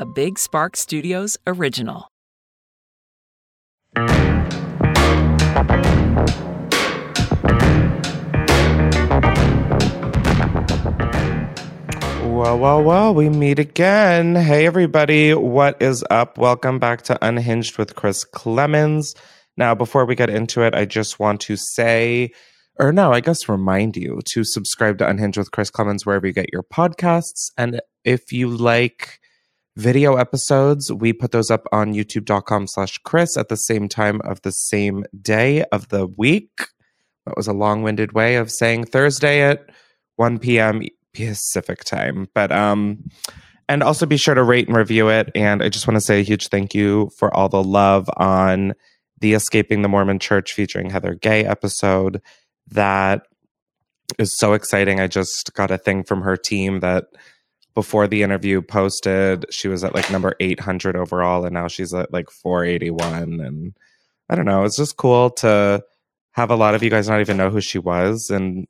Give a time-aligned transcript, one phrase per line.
[0.00, 2.08] a Big Spark Studios original.
[12.26, 14.34] Well, well, well, we meet again.
[14.34, 16.38] Hey, everybody, what is up?
[16.38, 19.14] Welcome back to Unhinged with Chris Klemens.
[19.56, 22.32] Now, before we get into it, I just want to say,
[22.80, 26.32] or no, I guess remind you to subscribe to Unhinged with Chris Klemens wherever you
[26.32, 27.52] get your podcasts.
[27.56, 29.20] And if you like
[29.76, 34.42] video episodes, we put those up on youtube.com slash Chris at the same time of
[34.42, 36.68] the same day of the week.
[37.26, 39.70] That was a long winded way of saying Thursday at
[40.16, 40.82] 1 p.m.
[41.12, 42.28] Pacific time.
[42.34, 43.04] But um
[43.68, 45.30] and also be sure to rate and review it.
[45.34, 48.74] And I just want to say a huge thank you for all the love on
[49.20, 52.20] the Escaping the Mormon Church featuring Heather Gay episode.
[52.68, 53.22] That
[54.18, 55.00] is so exciting.
[55.00, 57.06] I just got a thing from her team that
[57.74, 62.12] before the interview posted, she was at like number 800 overall, and now she's at
[62.12, 63.40] like 481.
[63.40, 63.74] And
[64.28, 65.84] I don't know, it's just cool to
[66.32, 68.66] have a lot of you guys not even know who she was and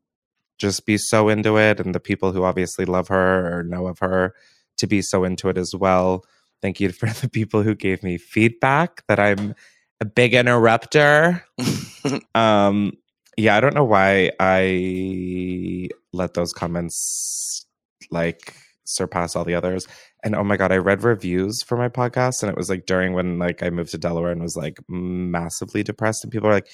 [0.58, 3.98] just be so into it and the people who obviously love her or know of
[3.98, 4.34] her
[4.76, 6.24] to be so into it as well
[6.62, 9.54] thank you for the people who gave me feedback that i'm
[10.00, 11.44] a big interrupter
[12.34, 12.92] um
[13.36, 17.66] yeah i don't know why i let those comments
[18.10, 18.54] like
[18.84, 19.86] surpass all the others
[20.22, 23.12] and oh my god i read reviews for my podcast and it was like during
[23.12, 26.68] when like i moved to delaware and was like massively depressed and people are like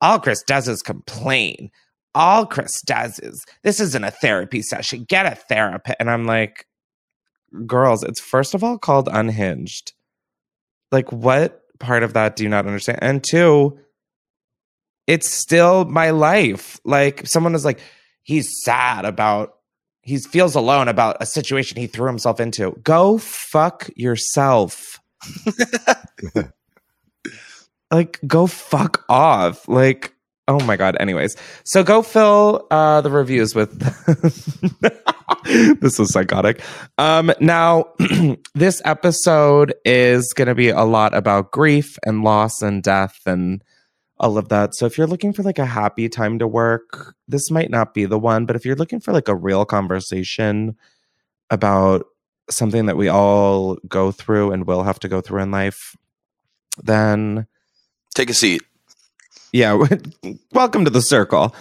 [0.00, 1.70] all chris does is complain
[2.14, 5.04] all Chris does is this isn't a therapy session.
[5.04, 5.96] Get a therapist.
[6.00, 6.66] And I'm like,
[7.66, 9.92] girls, it's first of all called unhinged.
[10.90, 12.98] Like, what part of that do you not understand?
[13.02, 13.78] And two,
[15.06, 16.80] it's still my life.
[16.84, 17.80] Like, someone is like,
[18.22, 19.54] he's sad about,
[20.08, 22.72] he feels alone about a situation he threw himself into.
[22.82, 24.98] Go fuck yourself.
[27.90, 29.68] like, go fuck off.
[29.68, 30.14] Like,
[30.50, 30.96] Oh my god.
[30.98, 33.78] Anyways, so go fill uh, the reviews with.
[35.80, 36.62] this is psychotic.
[36.96, 37.92] Um, now,
[38.54, 43.62] this episode is going to be a lot about grief and loss and death and
[44.20, 44.74] all of that.
[44.74, 48.04] So if you're looking for like a happy time to work, this might not be
[48.04, 48.46] the one.
[48.46, 50.76] But if you're looking for like a real conversation
[51.50, 52.06] about
[52.50, 55.96] something that we all go through and will have to go through in life,
[56.82, 57.46] then
[58.14, 58.62] take a seat
[59.52, 59.82] yeah,
[60.52, 61.54] welcome to the circle.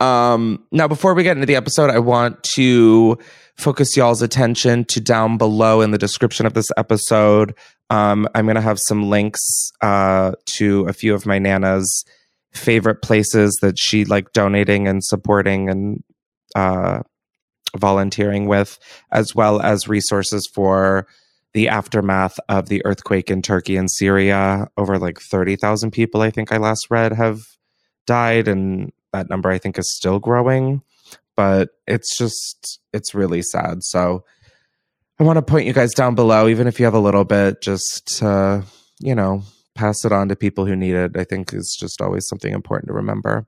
[0.00, 3.18] Um, now, before we get into the episode, I want to
[3.56, 7.54] focus y'all's attention to down below in the description of this episode.
[7.90, 9.40] Um, I'm going to have some links
[9.80, 12.04] uh, to a few of my Nana's
[12.52, 16.02] favorite places that she like donating and supporting and
[16.54, 17.00] uh,
[17.76, 18.78] volunteering with,
[19.10, 21.06] as well as resources for
[21.54, 24.68] the aftermath of the earthquake in Turkey and Syria.
[24.76, 27.40] Over like 30,000 people, I think I last read, have
[28.06, 28.48] died.
[28.48, 30.82] And that number, I think, is still growing.
[31.36, 33.84] But it's just, it's really sad.
[33.84, 34.24] So
[35.20, 37.60] I want to point you guys down below, even if you have a little bit,
[37.62, 38.62] just, uh,
[39.00, 39.42] you know,
[39.74, 41.16] pass it on to people who need it.
[41.16, 43.46] I think is just always something important to remember.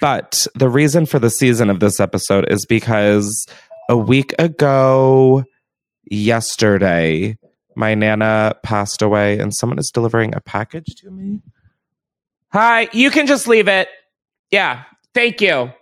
[0.00, 3.46] But the reason for the season of this episode is because
[3.88, 5.44] a week ago,
[6.10, 7.38] yesterday
[7.76, 11.40] my nana passed away and someone is delivering a package to me.
[12.52, 13.88] Hi, you can just leave it.
[14.54, 14.84] Yeah,
[15.14, 15.72] thank you.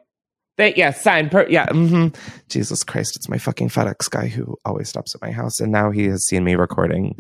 [0.56, 1.66] Thank yeah, sign per yeah.
[1.66, 2.16] Mm-hmm.
[2.48, 5.90] Jesus Christ, it's my fucking FedEx guy who always stops at my house, and now
[5.90, 7.14] he has seen me recording.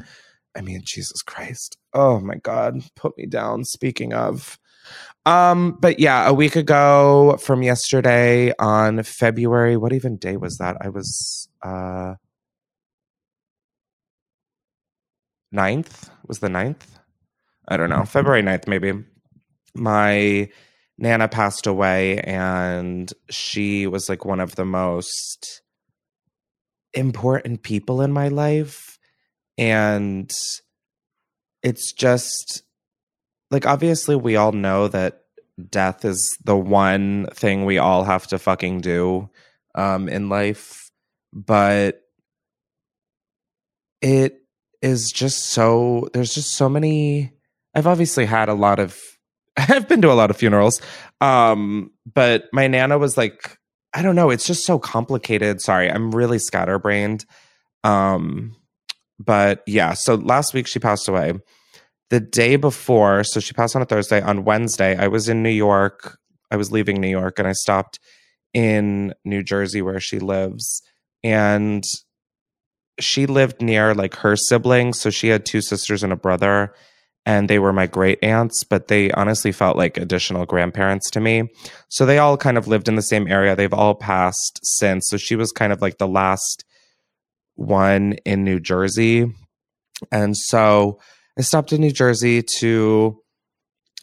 [0.56, 1.76] I mean, Jesus Christ.
[1.92, 3.64] Oh my God, put me down.
[3.64, 4.58] Speaking of,
[5.26, 10.78] um, but yeah, a week ago from yesterday on February, what even day was that?
[10.80, 12.14] I was uh
[15.54, 16.86] 9th was the 9th
[17.68, 18.94] i don't know february 9th maybe
[19.74, 20.48] my
[21.02, 25.60] nana passed away and she was like one of the most
[26.94, 29.00] important people in my life.
[29.58, 30.32] And
[31.64, 32.62] it's just
[33.50, 35.24] like obviously we all know that
[35.68, 39.28] death is the one thing we all have to fucking do
[39.74, 40.90] um in life
[41.32, 42.00] but
[44.00, 44.40] it
[44.80, 47.32] is just so there's just so many
[47.74, 48.98] I've obviously had a lot of
[49.56, 50.80] I've been to a lot of funerals.
[51.20, 53.58] Um, but my nana was like,
[53.94, 55.60] I don't know, it's just so complicated.
[55.60, 57.26] Sorry, I'm really scatterbrained.
[57.84, 58.56] Um,
[59.18, 61.34] but yeah, so last week she passed away.
[62.10, 64.20] The day before, so she passed on a Thursday.
[64.20, 66.18] On Wednesday, I was in New York.
[66.50, 67.98] I was leaving New York and I stopped
[68.52, 70.82] in New Jersey where she lives.
[71.24, 71.84] And
[73.00, 75.00] she lived near like her siblings.
[75.00, 76.74] So she had two sisters and a brother,
[77.24, 81.50] and they were my great aunts, but they honestly felt like additional grandparents to me.
[81.88, 83.54] So they all kind of lived in the same area.
[83.54, 85.08] They've all passed since.
[85.08, 86.64] So she was kind of like the last
[87.54, 89.32] one in New Jersey.
[90.10, 90.98] And so
[91.38, 93.22] I stopped in New Jersey to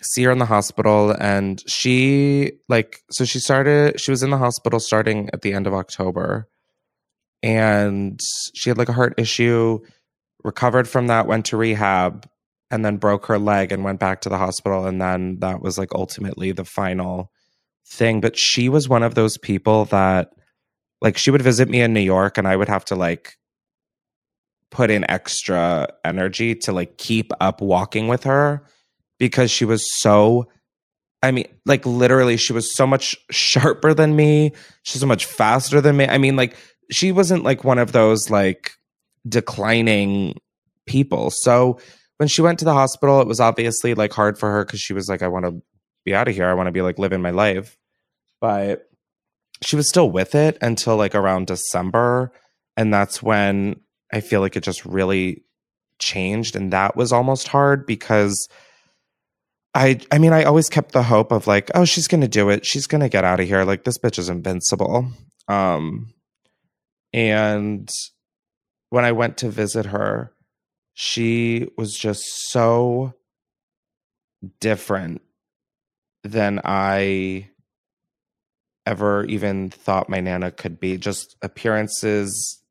[0.01, 4.37] see her in the hospital and she like so she started she was in the
[4.37, 6.47] hospital starting at the end of October
[7.43, 8.19] and
[8.55, 9.77] she had like a heart issue
[10.41, 12.25] recovered from that went to rehab
[12.71, 15.77] and then broke her leg and went back to the hospital and then that was
[15.77, 17.31] like ultimately the final
[17.87, 20.31] thing but she was one of those people that
[21.01, 23.37] like she would visit me in New York and I would have to like
[24.71, 28.63] put in extra energy to like keep up walking with her
[29.17, 30.47] because she was so
[31.21, 34.53] I mean, like literally, she was so much sharper than me.
[34.83, 36.07] She's so much faster than me.
[36.07, 36.55] I mean, like
[36.91, 38.71] she wasn't like one of those like
[39.27, 40.39] declining
[40.85, 41.29] people.
[41.29, 41.79] So
[42.19, 44.91] when she went to the hospital, it was obviously like hard for her because she
[44.91, 45.61] was like, I want to
[46.03, 46.47] be out of here.
[46.47, 47.77] I want to be like living my life.
[48.41, 48.89] But
[49.61, 52.33] she was still with it until like around December.
[52.75, 53.79] And that's when
[54.11, 55.45] I feel like it just really
[55.97, 56.57] changed.
[56.57, 58.49] And that was almost hard because
[59.73, 62.49] I I mean I always kept the hope of like oh she's going to do
[62.49, 65.11] it she's going to get out of here like this bitch is invincible
[65.47, 66.11] um
[67.13, 67.87] and
[68.89, 70.33] when I went to visit her
[71.01, 73.13] she was just so
[74.59, 75.21] different
[76.25, 77.47] than I
[78.85, 80.97] ever even thought my nana could be.
[80.97, 82.61] Just appearances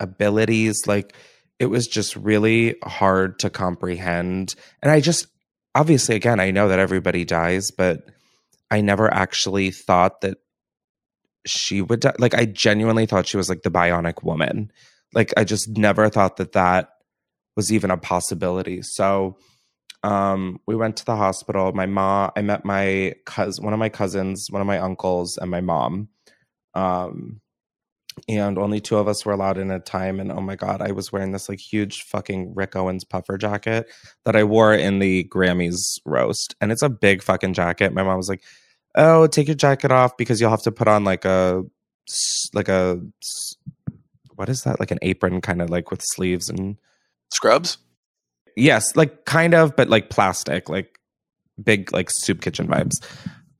[0.00, 1.14] abilities like
[1.60, 4.56] it was just really hard to comprehend.
[4.82, 5.28] And I just
[5.76, 8.08] obviously again i know that everybody dies but
[8.70, 10.38] i never actually thought that
[11.46, 12.14] she would die.
[12.18, 14.72] Like i genuinely thought she was like the bionic woman.
[15.14, 16.88] Like i just never thought that that
[17.56, 18.82] was even a possibility.
[18.82, 19.36] So
[20.02, 21.72] um we went to the hospital.
[21.72, 25.50] My mom i met my cousin one of my cousins one of my uncles and
[25.50, 26.08] my mom.
[26.74, 27.40] Um
[28.28, 30.80] and only two of us were allowed in at a time and oh my god
[30.80, 33.90] i was wearing this like huge fucking rick owens puffer jacket
[34.24, 37.92] that i wore in the grammys roast and it's a big fucking jacket.
[37.92, 38.44] My mom was like
[38.94, 41.64] oh take your jacket off because you'll have to put on like a
[42.52, 43.00] like a
[44.36, 44.80] what is that?
[44.80, 46.76] Like an apron kind of like with sleeves and
[47.34, 47.78] scrubs
[48.56, 50.98] yes like kind of but like plastic like
[51.62, 52.94] big like soup kitchen vibes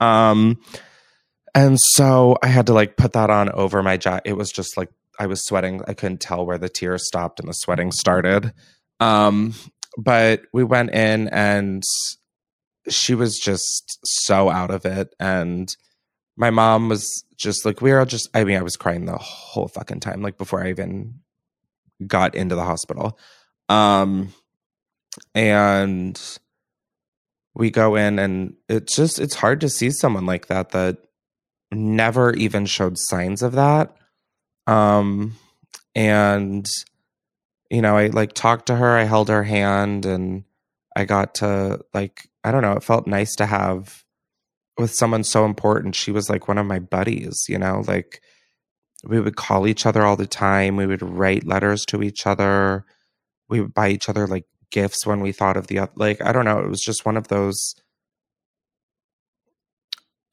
[0.00, 0.58] um
[1.54, 4.28] and so I had to like put that on over my jacket.
[4.30, 5.80] It was just like I was sweating.
[5.86, 8.52] I couldn't tell where the tears stopped and the sweating started.
[8.98, 9.54] Um,
[9.96, 11.84] but we went in and
[12.88, 15.14] she was just so out of it.
[15.20, 15.74] And
[16.36, 19.16] my mom was just like, we were all just, I mean, I was crying the
[19.16, 21.20] whole fucking time, like before I even
[22.04, 23.16] got into the hospital.
[23.68, 24.32] Um,
[25.34, 26.20] and
[27.54, 30.98] we go in and it's just, it's hard to see someone like that, that
[31.70, 33.96] never even showed signs of that.
[34.66, 35.36] Um,
[35.94, 36.66] and
[37.70, 40.44] you know, I like talked to her, I held her hand, and
[40.94, 44.04] I got to like, I don't know, it felt nice to have
[44.78, 45.96] with someone so important.
[45.96, 48.20] She was like one of my buddies, you know, like
[49.04, 50.76] we would call each other all the time.
[50.76, 52.84] We would write letters to each other.
[53.48, 55.92] We would buy each other like gifts when we thought of the other.
[55.94, 56.60] Like, I don't know.
[56.60, 57.74] It was just one of those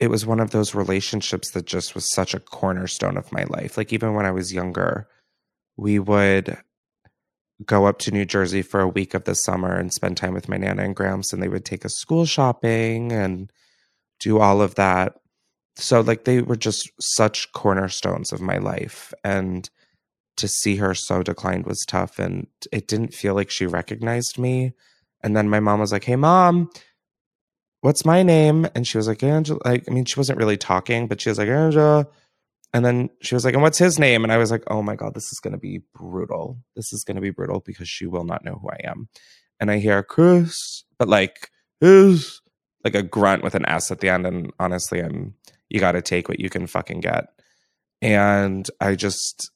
[0.01, 3.77] it was one of those relationships that just was such a cornerstone of my life.
[3.77, 5.08] Like even when I was younger,
[5.77, 6.58] we would
[7.63, 10.50] go up to New Jersey for a week of the summer and spend time with
[10.50, 13.51] my nana and gramps and they would take us school shopping and
[14.20, 15.13] do all of that.
[15.75, 19.70] So like they were just such cornerstones of my life and
[20.38, 24.74] to see her so declined was tough and it didn't feel like she recognized me.
[25.22, 26.70] And then my mom was like, "Hey mom,
[27.82, 28.68] what's my name?
[28.74, 29.60] And she was like, Angela.
[29.66, 32.08] Like, I mean, she wasn't really talking, but she was like, Angela.
[32.74, 34.24] And then she was like, and what's his name?
[34.24, 36.58] And I was like, oh my God, this is going to be brutal.
[36.76, 39.10] This is going to be brutal because she will not know who I am.
[39.60, 42.42] And I hear Chris, but like, is
[42.86, 44.26] like a grunt with an S at the end.
[44.26, 45.34] And honestly, I'm,
[45.70, 47.26] you got to take what you can fucking get.
[48.02, 49.52] And I just,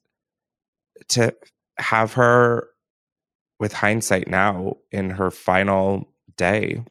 [1.09, 1.33] to
[1.77, 2.69] have her
[3.59, 6.83] with hindsight now in her final day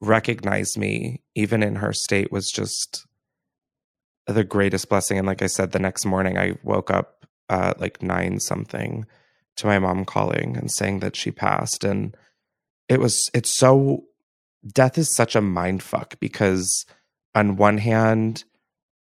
[0.00, 3.06] recognize me even in her state was just
[4.26, 8.02] the greatest blessing and like i said the next morning i woke up uh like
[8.02, 9.04] nine something
[9.56, 12.16] to my mom calling and saying that she passed and
[12.88, 14.04] it was it's so
[14.72, 16.86] death is such a mind fuck because
[17.34, 18.44] on one hand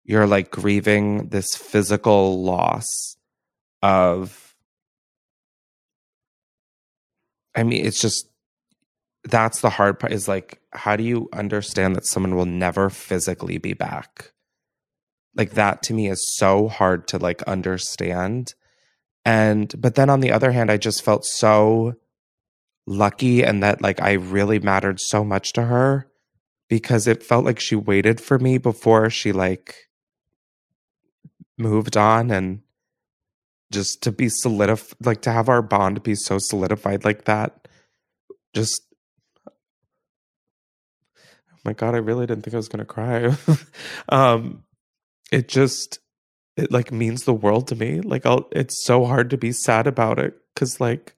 [0.04, 3.16] you're like grieving this physical loss
[3.82, 4.50] of
[7.56, 8.30] I mean, it's just
[9.24, 13.58] that's the hard part is like, how do you understand that someone will never physically
[13.58, 14.32] be back?
[15.36, 18.54] Like, that to me is so hard to like understand.
[19.26, 21.96] And, but then on the other hand, I just felt so
[22.88, 26.10] lucky and that like I really mattered so much to her
[26.70, 29.90] because it felt like she waited for me before she like
[31.58, 32.32] moved on.
[32.32, 32.62] And
[33.72, 37.68] just to be solidified like to have our bond be so solidified like that
[38.54, 38.82] just
[39.48, 39.52] oh
[41.64, 43.36] my god i really didn't think i was going to cry.
[44.10, 44.64] Um
[45.32, 46.00] it just
[46.58, 48.02] it like means the world to me.
[48.02, 51.16] Like i'll it's so hard to be sad about it cuz like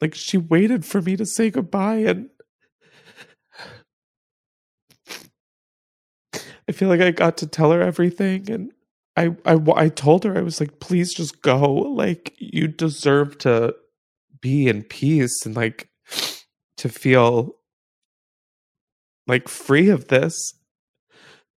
[0.00, 2.30] like she waited for me to say goodbye and
[6.68, 8.72] I feel like I got to tell her everything and
[9.16, 11.72] I, I, I told her, I was like, please just go.
[11.72, 13.74] Like, you deserve to
[14.40, 15.88] be in peace and like
[16.78, 17.56] to feel
[19.26, 20.54] like free of this.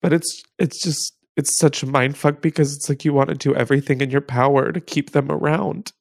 [0.02, 3.34] But it's, it's just, it's such a mind fuck because it's like you want to
[3.34, 5.92] do everything in your power to keep them around.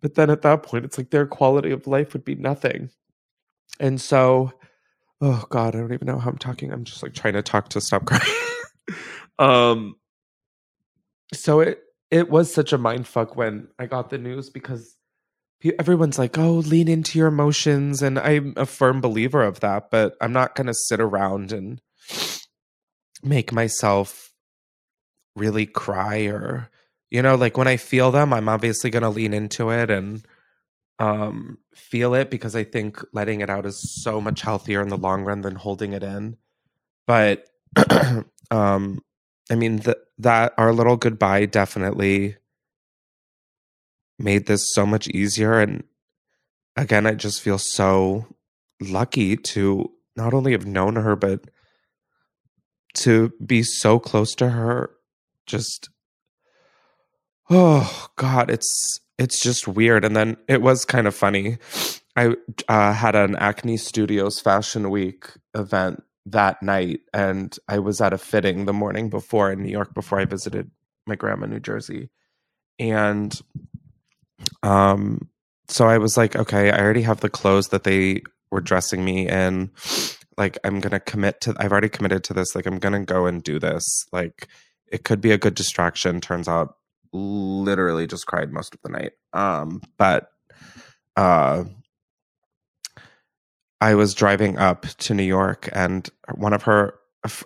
[0.00, 2.90] But then at that point, it's like their quality of life would be nothing.
[3.78, 4.52] And so,
[5.20, 6.72] oh God, I don't even know how I'm talking.
[6.72, 8.22] I'm just like trying to talk to stop crying.
[9.38, 9.94] um,
[11.34, 14.96] so it it was such a mind fuck when I got the news because
[15.78, 19.90] everyone's like, "Oh, lean into your emotions," and I'm a firm believer of that.
[19.90, 21.80] But I'm not going to sit around and
[23.22, 24.32] make myself
[25.36, 26.70] really cry or
[27.10, 30.26] you know like when i feel them i'm obviously going to lean into it and
[30.98, 34.96] um feel it because i think letting it out is so much healthier in the
[34.96, 36.36] long run than holding it in
[37.06, 37.46] but
[38.50, 39.00] um
[39.50, 42.36] I mean that that our little goodbye definitely
[44.18, 45.82] made this so much easier and
[46.76, 48.26] again I just feel so
[48.80, 51.44] lucky to not only have known her but
[52.94, 54.90] to be so close to her
[55.46, 55.88] just
[57.48, 60.04] oh god it's it's just weird.
[60.04, 61.58] And then it was kind of funny.
[62.16, 62.34] I
[62.68, 68.18] uh, had an acne studios fashion week event that night and I was at a
[68.18, 70.70] fitting the morning before in New York before I visited
[71.06, 72.10] my grandma in New Jersey.
[72.78, 73.38] And
[74.62, 75.28] um
[75.68, 79.28] so I was like, okay, I already have the clothes that they were dressing me
[79.28, 79.70] in.
[80.36, 82.54] Like I'm going to commit to I've already committed to this.
[82.54, 84.06] Like I'm going to go and do this.
[84.12, 84.48] Like
[84.90, 86.20] it could be a good distraction.
[86.20, 86.76] Turns out
[87.12, 89.12] literally just cried most of the night.
[89.32, 90.30] Um but
[91.16, 91.64] uh
[93.80, 96.94] I was driving up to New York and one of her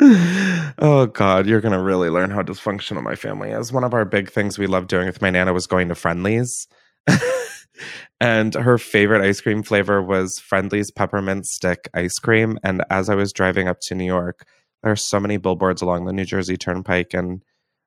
[0.00, 3.72] oh god you're gonna really learn how dysfunctional my family is.
[3.72, 6.68] One of our big things we love doing with my nana was going to Friendly's
[8.20, 12.58] and her favorite ice cream flavor was Friendly's peppermint stick ice cream.
[12.62, 14.46] And as i was driving up to new york
[14.82, 17.42] there are so many billboards along the new jersey turnpike and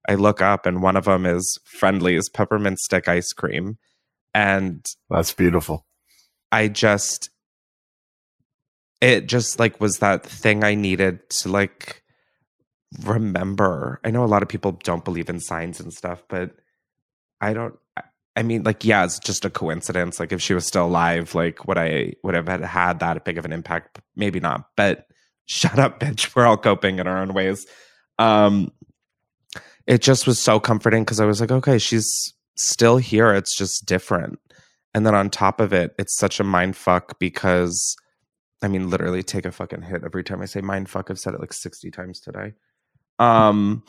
[0.10, 3.77] i look up and one of them is Friendly's peppermint stick ice cream.
[4.34, 5.86] And that's beautiful.
[6.51, 7.31] I just
[9.01, 12.03] it just like was that thing I needed to like
[13.03, 14.00] remember.
[14.03, 16.51] I know a lot of people don't believe in signs and stuff, but
[17.41, 17.75] I don't
[18.36, 20.20] I mean like yeah, it's just a coincidence.
[20.20, 23.38] Like if she was still alive, like would I would have had had that big
[23.38, 24.00] of an impact?
[24.15, 24.70] Maybe not.
[24.77, 25.08] But
[25.48, 26.36] shut up, bitch.
[26.36, 27.65] We're all coping in our own ways.
[28.20, 28.72] Um
[29.88, 32.08] it just was so comforting because I was like, okay, she's
[32.55, 33.34] still here.
[33.34, 34.39] It's just different.
[34.93, 37.96] And then on top of it, it's such a mind fuck because
[38.62, 41.10] I mean, literally take a fucking hit every time I say mind fuck.
[41.10, 42.53] I've said it like 60 times today.
[43.18, 43.84] Um,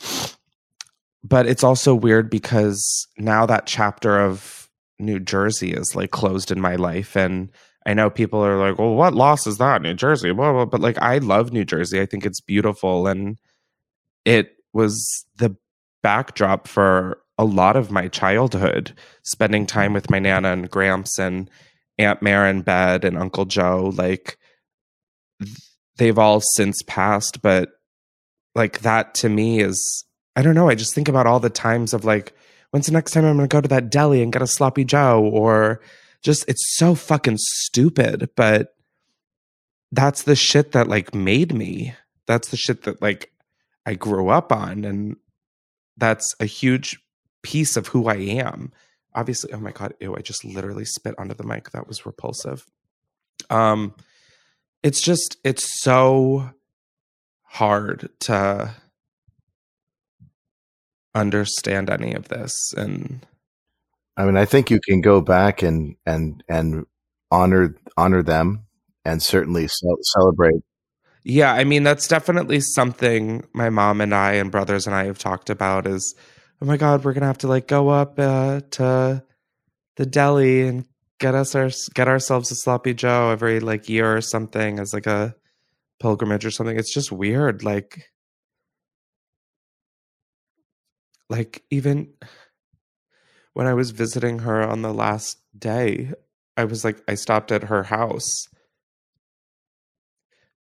[1.23, 6.59] but it's also weird because now that chapter of New Jersey is like closed in
[6.59, 7.15] my life.
[7.15, 7.49] And
[7.85, 9.81] I know people are like, well, what loss is that?
[9.81, 10.65] New Jersey, blah, blah.
[10.65, 12.01] But like, I love New Jersey.
[12.01, 13.07] I think it's beautiful.
[13.07, 13.37] And
[14.25, 15.55] it was the
[16.01, 21.49] backdrop for a lot of my childhood, spending time with my Nana and Gramps and
[21.97, 23.91] Aunt Mare in bed and Uncle Joe.
[23.95, 24.37] Like,
[25.97, 27.69] they've all since passed, but
[28.55, 30.69] like that to me is I don't know.
[30.69, 32.33] I just think about all the times of like,
[32.71, 35.21] when's the next time I'm gonna go to that deli and get a sloppy Joe?
[35.21, 35.81] Or
[36.21, 38.75] just it's so fucking stupid, but
[39.91, 41.93] that's the shit that like made me.
[42.25, 43.31] That's the shit that like
[43.85, 44.85] I grew up on.
[44.85, 45.17] And
[45.97, 46.99] that's a huge
[47.43, 48.71] piece of who I am.
[49.13, 51.69] Obviously, oh my god, ew, I just literally spit onto the mic.
[51.71, 52.65] That was repulsive.
[53.51, 53.93] Um
[54.83, 56.51] it's just it's so
[57.43, 58.75] hard to
[61.15, 63.25] understand any of this and
[64.15, 66.85] I mean, I think you can go back and and and
[67.31, 68.65] honor honor them
[69.05, 70.61] and certainly celebrate.
[71.23, 75.17] Yeah, I mean that's definitely something my mom and I and brothers and I have
[75.17, 76.15] talked about is
[76.61, 79.23] oh my god, we're going to have to like go up uh, to
[79.95, 80.85] the deli and
[81.23, 85.07] get us our get ourselves a sloppy joe every like year or something as like
[85.07, 85.33] a
[86.01, 86.77] pilgrimage or something.
[86.77, 88.11] It's just weird like
[91.29, 92.09] like even
[93.53, 96.11] when I was visiting her on the last day,
[96.57, 98.49] I was like, I stopped at her house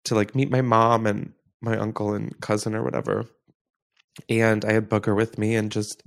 [0.03, 3.25] to like meet my mom and my uncle and cousin or whatever.
[4.29, 6.03] And I had Booger with me and just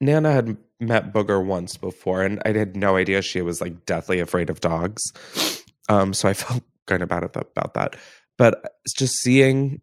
[0.00, 4.20] Nana had met Booger once before and I had no idea she was like deathly
[4.20, 5.02] afraid of dogs.
[5.88, 7.96] Um, so I felt kind of bad about that.
[8.36, 9.80] But just seeing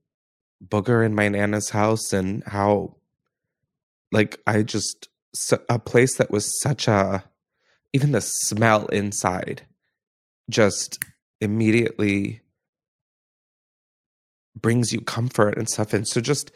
[0.65, 2.95] Booger in my Nana's house and how
[4.11, 5.09] like I just
[5.69, 7.25] a place that was such a
[7.91, 9.63] even the smell inside
[10.49, 11.03] just
[11.41, 12.41] immediately
[14.59, 16.51] brings you comfort and stuff and so just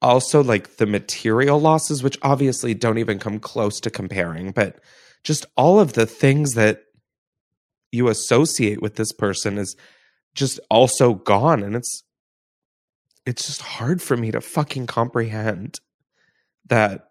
[0.00, 4.78] also like the material losses which obviously don't even come close to comparing but
[5.24, 6.84] just all of the things that
[7.90, 9.74] you associate with this person is
[10.34, 12.04] just also gone and it's
[13.26, 15.80] it's just hard for me to fucking comprehend
[16.66, 17.08] that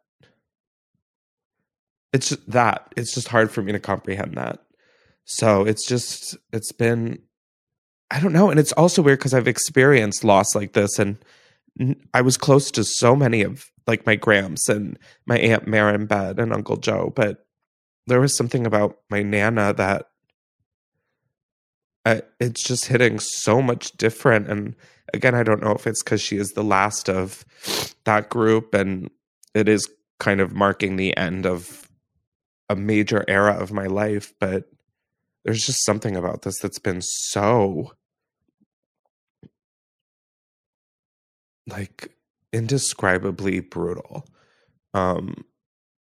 [2.14, 4.60] it's just that it's just hard for me to comprehend that.
[5.26, 7.20] So it's just it's been
[8.10, 11.18] i don't know and it's also weird because i've experienced loss like this and
[12.14, 16.40] i was close to so many of like my gramps and my aunt Marin bed
[16.40, 17.46] and uncle joe but
[18.08, 20.08] there was something about my nana that
[22.06, 24.76] I, it's just hitting so much different and
[25.14, 27.46] again i don't know if it's because she is the last of
[28.06, 29.10] that group and
[29.54, 31.88] it is kind of marking the end of
[32.70, 34.66] a major era of my life, but
[35.46, 37.94] there's just something about this that's been so
[41.68, 42.12] like
[42.54, 44.28] indescribably brutal.
[44.94, 45.46] Um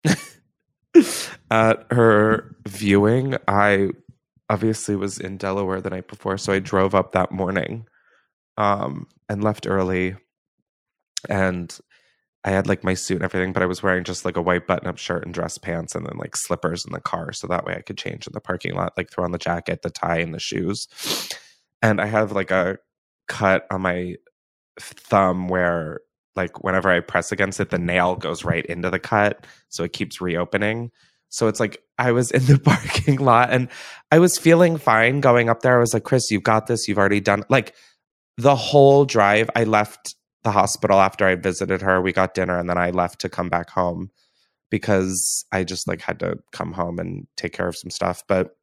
[1.50, 3.90] at her viewing, I
[4.48, 7.86] obviously was in Delaware the night before, so I drove up that morning
[8.56, 10.16] um and left early
[11.28, 11.78] and
[12.46, 14.68] I had like my suit and everything, but I was wearing just like a white
[14.68, 17.32] button up shirt and dress pants and then like slippers in the car.
[17.32, 19.82] So that way I could change in the parking lot, like throw on the jacket,
[19.82, 20.86] the tie, and the shoes.
[21.82, 22.78] And I have like a
[23.26, 24.14] cut on my
[24.78, 26.00] thumb where
[26.34, 29.46] like whenever I press against it, the nail goes right into the cut.
[29.68, 30.90] So it keeps reopening.
[31.28, 33.68] So it's like I was in the parking lot and
[34.12, 35.76] I was feeling fine going up there.
[35.76, 36.86] I was like, Chris, you've got this.
[36.86, 37.74] You've already done like
[38.36, 39.50] the whole drive.
[39.56, 42.00] I left the hospital after I visited her.
[42.00, 44.10] We got dinner and then I left to come back home
[44.70, 48.22] because I just like had to come home and take care of some stuff.
[48.28, 48.56] But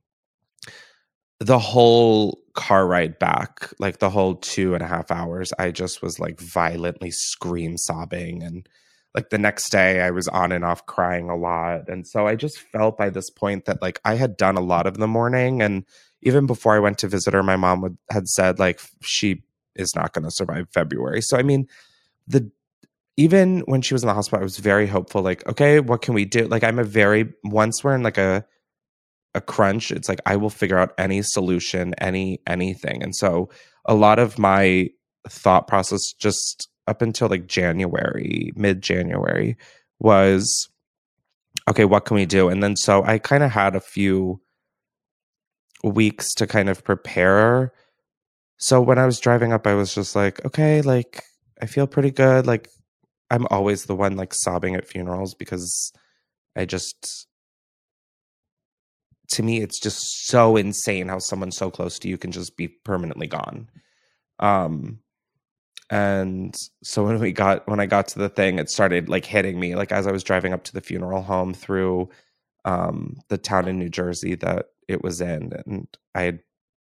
[1.39, 6.02] the whole car ride back, like the whole two and a half hours, I just
[6.02, 8.43] was like violently scream sobbing.
[8.43, 8.67] And
[9.15, 11.89] like the next day, I was on and off crying a lot.
[11.89, 14.88] And so I just felt by this point that like I had done a lot
[14.88, 15.62] of the morning.
[15.62, 15.86] And
[16.22, 19.43] even before I went to visit her, my mom would, had said like she
[19.76, 21.22] is not going to survive February.
[21.22, 21.67] So I mean,
[22.28, 22.52] the
[23.17, 25.22] even when she was in the hospital, I was very hopeful.
[25.22, 26.48] Like, okay, what can we do?
[26.48, 28.46] Like, I'm a very once we're in like a
[29.36, 33.02] a crunch, it's like I will figure out any solution, any anything.
[33.04, 33.50] And so
[33.86, 34.89] a lot of my
[35.28, 39.58] thought process just up until like January, mid January,
[40.00, 40.69] was
[41.69, 42.50] okay, what can we do?
[42.50, 44.41] And then so I kind of had a few
[45.84, 47.74] weeks to kind of prepare
[48.63, 51.22] so when I was driving up, I was just like, okay, like
[51.62, 52.48] I feel pretty good.
[52.48, 52.69] Like
[53.30, 55.91] I'm always the one like sobbing at funerals because
[56.56, 57.28] I just
[59.29, 62.67] to me it's just so insane how someone so close to you can just be
[62.67, 63.69] permanently gone.
[64.39, 64.99] Um
[65.89, 69.59] and so when we got when I got to the thing, it started like hitting
[69.59, 72.09] me like as I was driving up to the funeral home through
[72.65, 76.39] um the town in New Jersey that it was in and I had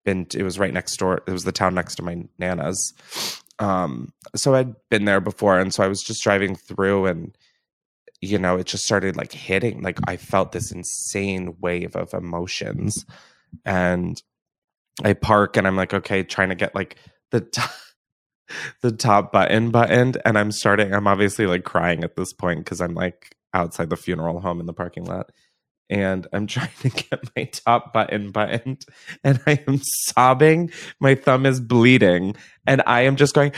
[0.09, 2.95] been it was right next door it was the town next to my nana's
[3.59, 7.37] um so i'd been there before and so i was just driving through and
[8.21, 13.05] you know it just started like hitting like i felt this insane wave of emotions
[13.65, 14.23] and
[15.05, 16.97] i park and i'm like okay trying to get like
[17.31, 17.71] the top,
[18.83, 22.81] the top button buttoned and i'm starting i'm obviously like crying at this point because
[22.81, 25.31] i'm like outside the funeral home in the parking lot
[25.91, 28.85] and I'm trying to get my top button buttoned
[29.25, 30.71] and I am sobbing.
[31.01, 33.53] My thumb is bleeding and I am just going,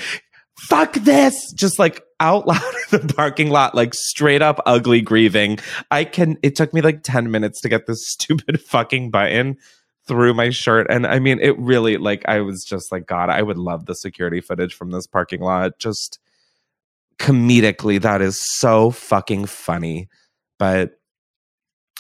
[0.58, 5.58] fuck this, just like out loud in the parking lot, like straight up ugly grieving.
[5.90, 9.56] I can, it took me like 10 minutes to get this stupid fucking button
[10.06, 10.86] through my shirt.
[10.90, 13.94] And I mean, it really, like, I was just like, God, I would love the
[13.94, 15.78] security footage from this parking lot.
[15.78, 16.18] Just
[17.18, 20.08] comedically, that is so fucking funny.
[20.58, 20.98] But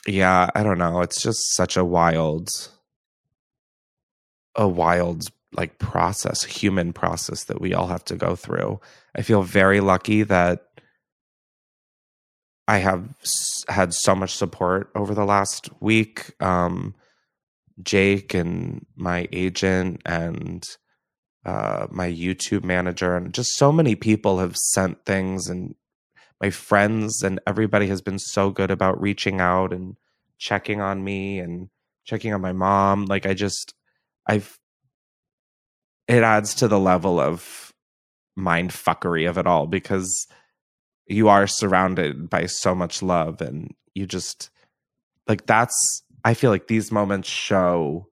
[0.06, 1.02] yeah, I don't know.
[1.02, 2.50] It's just such a wild,
[4.54, 8.80] a wild like process, human process that we all have to go through.
[9.16, 10.66] I feel very lucky that
[12.68, 13.08] I have
[13.68, 16.32] had so much support over the last week.
[16.40, 16.94] Um,
[17.82, 20.64] Jake and my agent and
[21.44, 25.74] uh, my YouTube manager, and just so many people have sent things, and
[26.40, 29.96] my friends and everybody has been so good about reaching out and
[30.38, 31.70] checking on me and
[32.04, 33.06] checking on my mom.
[33.06, 33.74] Like, I just,
[34.28, 34.59] I've,
[36.10, 37.72] it adds to the level of
[38.36, 40.26] mind fuckery of it all because
[41.06, 44.50] you are surrounded by so much love and you just,
[45.28, 48.10] like, that's, I feel like these moments show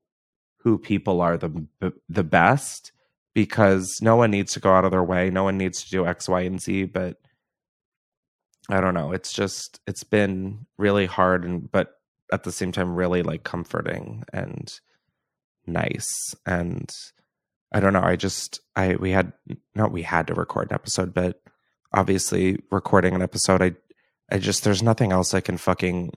[0.60, 1.66] who people are the
[2.08, 2.92] the best
[3.34, 5.30] because no one needs to go out of their way.
[5.30, 6.84] No one needs to do X, Y, and Z.
[6.84, 7.16] But
[8.68, 9.12] I don't know.
[9.12, 12.00] It's just it's been really hard and but
[12.32, 14.72] at the same time really like comforting and
[15.66, 16.34] nice.
[16.44, 16.90] And
[17.72, 18.02] I don't know.
[18.02, 19.32] I just I we had
[19.74, 21.40] not we had to record an episode, but
[21.92, 23.74] obviously recording an episode, I
[24.30, 26.12] I just there's nothing else I can fucking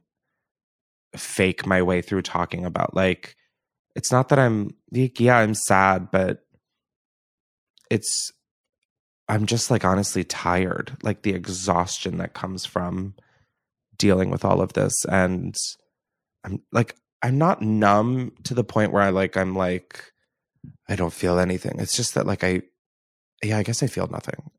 [1.16, 2.96] fake my way through talking about.
[2.96, 3.36] Like,
[3.96, 6.46] it's not that I'm, yeah, I'm sad, but
[7.90, 8.32] it's,
[9.28, 13.16] I'm just like honestly tired, like the exhaustion that comes from
[13.98, 15.06] dealing with all of this.
[15.06, 15.56] And
[16.44, 20.12] I'm like, I'm not numb to the point where I like, I'm like,
[20.90, 21.80] I don't feel anything.
[21.80, 22.62] It's just that like I,
[23.44, 24.52] yeah, I guess I feel nothing.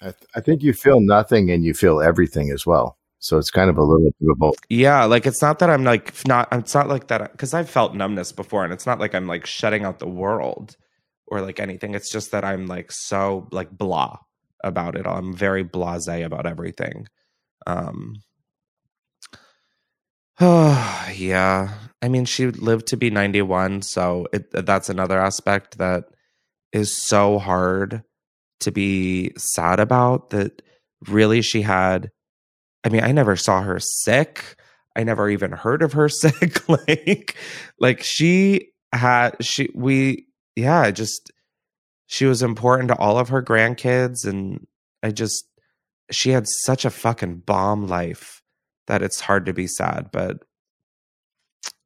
[0.00, 2.98] I, th- I think you feel nothing and you feel everything as well.
[3.18, 4.56] So it's kind of a little bit of both.
[4.68, 6.48] Yeah, like it's not that I'm like not.
[6.52, 9.46] It's not like that because I've felt numbness before, and it's not like I'm like
[9.46, 10.76] shutting out the world
[11.26, 11.94] or like anything.
[11.94, 14.18] It's just that I'm like so like blah
[14.62, 15.06] about it.
[15.06, 17.08] I'm very blasé about everything.
[17.66, 18.16] Um.
[20.38, 26.04] Oh yeah, I mean, she lived to be 91, so it, that's another aspect that
[26.72, 28.02] is so hard
[28.60, 30.30] to be sad about.
[30.30, 30.62] That
[31.08, 32.10] really, she had
[32.86, 34.54] I mean, I never saw her sick.
[34.94, 36.68] I never even heard of her sick.
[36.68, 37.34] like,
[37.80, 41.32] like she had she we yeah, just
[42.06, 44.66] she was important to all of her grandkids, and
[45.02, 45.44] I just
[46.12, 48.40] she had such a fucking bomb life
[48.86, 50.44] that it's hard to be sad, but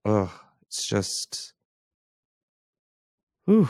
[0.05, 0.33] oh,
[0.67, 1.53] it's just.
[3.47, 3.69] Whew.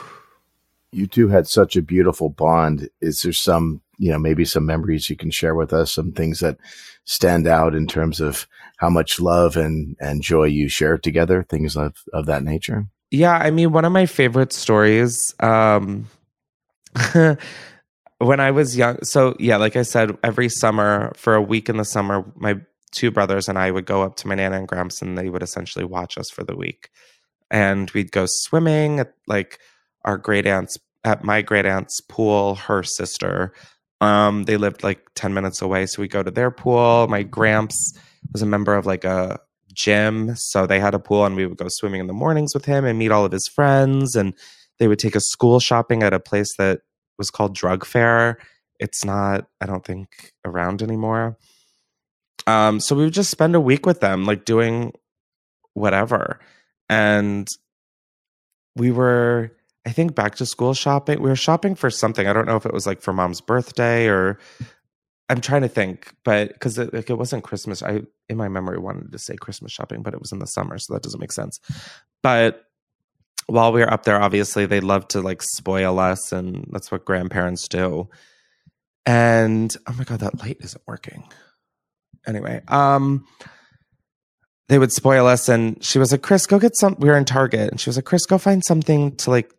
[0.92, 2.88] You two had such a beautiful bond.
[3.00, 6.40] Is there some you know maybe some memories you can share with us some things
[6.40, 6.56] that
[7.04, 11.76] stand out in terms of how much love and and joy you share together things
[11.76, 16.08] of of that nature yeah i mean one of my favorite stories um
[18.18, 21.76] when i was young so yeah like i said every summer for a week in
[21.76, 22.58] the summer my
[22.92, 25.42] two brothers and i would go up to my nana and gramps and they would
[25.42, 26.90] essentially watch us for the week
[27.50, 29.58] and we'd go swimming at like
[30.04, 33.52] our great aunt's at my great aunt's pool her sister
[34.00, 35.86] um, they lived like 10 minutes away.
[35.86, 37.06] So we go to their pool.
[37.08, 37.94] My gramps
[38.32, 39.38] was a member of like a
[39.72, 40.34] gym.
[40.36, 42.84] So they had a pool and we would go swimming in the mornings with him
[42.84, 44.14] and meet all of his friends.
[44.14, 44.34] And
[44.78, 46.80] they would take us school shopping at a place that
[47.18, 48.38] was called Drug Fair.
[48.78, 51.36] It's not, I don't think, around anymore.
[52.46, 54.92] Um, so we would just spend a week with them, like doing
[55.74, 56.40] whatever.
[56.88, 57.46] And
[58.76, 59.52] we were
[59.86, 61.22] I think back to school shopping.
[61.22, 62.26] We were shopping for something.
[62.26, 64.38] I don't know if it was like for mom's birthday or
[65.30, 67.82] I'm trying to think, but because it, like, it wasn't Christmas.
[67.82, 70.76] I in my memory wanted to say Christmas shopping, but it was in the summer,
[70.78, 71.60] so that doesn't make sense.
[72.22, 72.64] But
[73.46, 77.04] while we were up there, obviously they love to like spoil us, and that's what
[77.04, 78.08] grandparents do.
[79.06, 81.24] And oh my god, that light isn't working.
[82.26, 83.26] Anyway, um,
[84.68, 87.24] they would spoil us, and she was like, "Chris, go get some." We were in
[87.24, 89.50] Target, and she was like, "Chris, go find something to like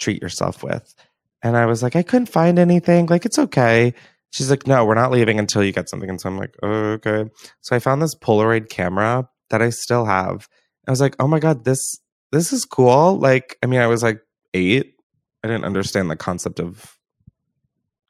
[0.00, 0.94] treat yourself with.
[1.42, 3.06] And I was like, I couldn't find anything.
[3.06, 3.94] Like, it's okay.
[4.30, 6.08] She's like, no, we're not leaving until you get something.
[6.08, 7.30] And so I'm like, oh, okay.
[7.60, 10.48] So I found this Polaroid camera that I still have.
[10.86, 11.98] I was like, oh my God, this
[12.32, 13.18] this is cool.
[13.18, 14.20] Like, I mean, I was like
[14.54, 14.94] eight.
[15.42, 16.96] I didn't understand the concept of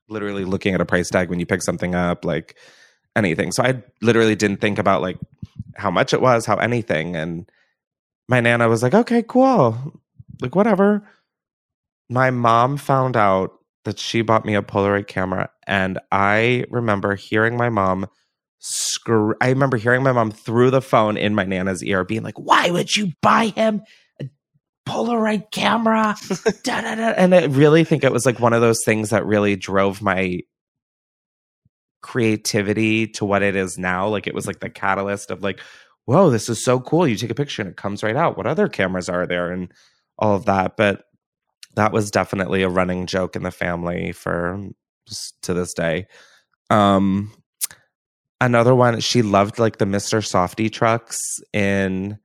[0.08, 2.56] literally looking at a price tag when you pick something up, like
[3.16, 3.52] anything.
[3.52, 5.18] So I literally didn't think about like
[5.76, 7.16] how much it was, how anything.
[7.16, 7.50] And
[8.28, 10.00] my nana was like, okay, cool.
[10.40, 11.02] Like, whatever
[12.10, 13.52] my mom found out
[13.84, 15.48] that she bought me a Polaroid camera.
[15.66, 18.08] And I remember hearing my mom
[18.58, 19.34] screw.
[19.40, 22.70] I remember hearing my mom through the phone in my Nana's ear being like, Why
[22.70, 23.82] would you buy him
[24.20, 24.28] a
[24.86, 26.16] Polaroid camera?
[26.64, 27.08] da, da, da.
[27.16, 30.40] And I really think it was like one of those things that really drove my
[32.02, 34.08] creativity to what it is now.
[34.08, 35.60] Like it was like the catalyst of like,
[36.04, 37.06] whoa, this is so cool.
[37.06, 38.36] You take a picture and it comes right out.
[38.36, 39.50] What other cameras are there?
[39.50, 39.72] And
[40.18, 40.76] all of that.
[40.76, 41.04] But
[41.76, 44.70] that was definitely a running joke in the family for
[45.42, 46.06] to this day.
[46.68, 47.32] Um,
[48.40, 50.20] another one, she loved like the Mr.
[50.20, 51.18] Softee trucks
[51.52, 52.18] in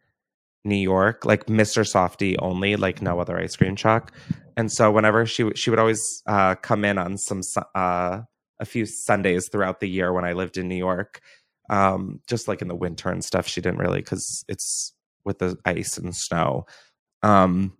[0.64, 1.84] New York, like Mr.
[1.84, 4.12] Softee only, like no other ice cream truck.
[4.58, 7.42] And so whenever she she would always uh, come in on some
[7.76, 8.22] uh,
[8.60, 11.22] a few Sundays throughout the year when I lived in New York,
[11.70, 13.48] um, just like in the winter and stuff.
[13.48, 16.66] She didn't really because it's with the ice and snow.
[17.24, 17.74] Um,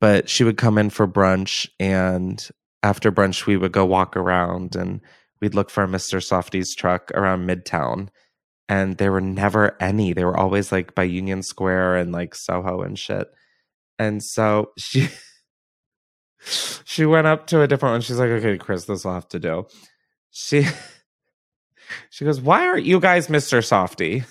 [0.00, 2.48] but she would come in for brunch and
[2.84, 5.00] after brunch we would go walk around and
[5.40, 6.22] we'd look for Mr.
[6.22, 8.08] Softee's truck around Midtown
[8.68, 10.12] and there were never any.
[10.12, 13.28] They were always like by Union Square and like Soho and shit.
[13.98, 15.08] And so she
[16.84, 18.00] she went up to a different one.
[18.02, 19.66] She's like, "Okay, Chris, this will have to do."
[20.30, 20.66] She
[22.10, 23.62] she goes, "Why aren't you guys Mr.
[23.62, 24.24] Softee?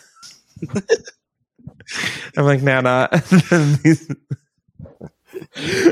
[2.38, 3.10] I'm like, "Nana."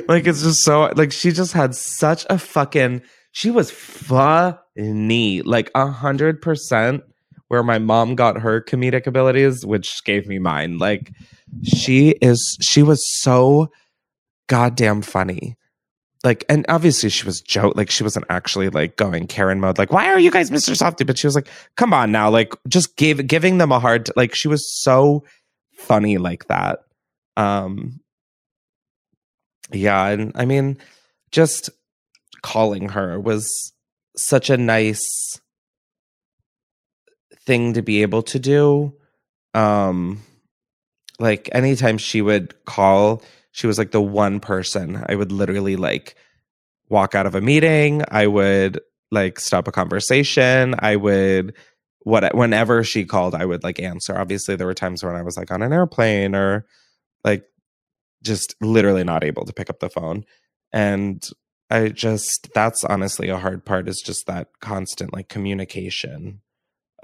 [0.08, 5.72] like it's just so like she just had such a fucking she was funny like
[5.76, 7.04] a hundred percent
[7.48, 11.12] where my mom got her comedic abilities which gave me mine like
[11.63, 13.70] she is she was so
[14.48, 15.56] goddamn funny
[16.26, 19.94] like and obviously she was joke like she wasn't actually like going karen mode like
[19.94, 21.06] why are you guys mr softee?
[21.06, 24.34] But she was like come on now like just gave giving them a hard like
[24.34, 25.24] she was so
[25.74, 26.80] funny like that.
[27.38, 28.02] Um
[29.72, 30.78] yeah and i mean
[31.32, 31.70] just
[32.42, 33.74] calling her was
[34.16, 35.40] such a nice
[37.46, 38.94] thing to be able to do.
[39.54, 40.22] Um
[41.20, 43.22] like anytime she would call
[43.56, 46.15] she was like the one person i would literally like
[46.89, 48.04] walk out of a meeting.
[48.10, 48.80] I would
[49.12, 50.76] like stop a conversation.
[50.80, 51.56] I would
[52.02, 54.15] what whenever she called i would like answer.
[54.18, 56.65] Obviously there were times when i was like on an airplane or
[57.24, 57.46] like
[58.22, 60.24] just literally not able to pick up the phone.
[60.72, 61.28] And
[61.70, 66.41] I just, that's honestly a hard part is just that constant like communication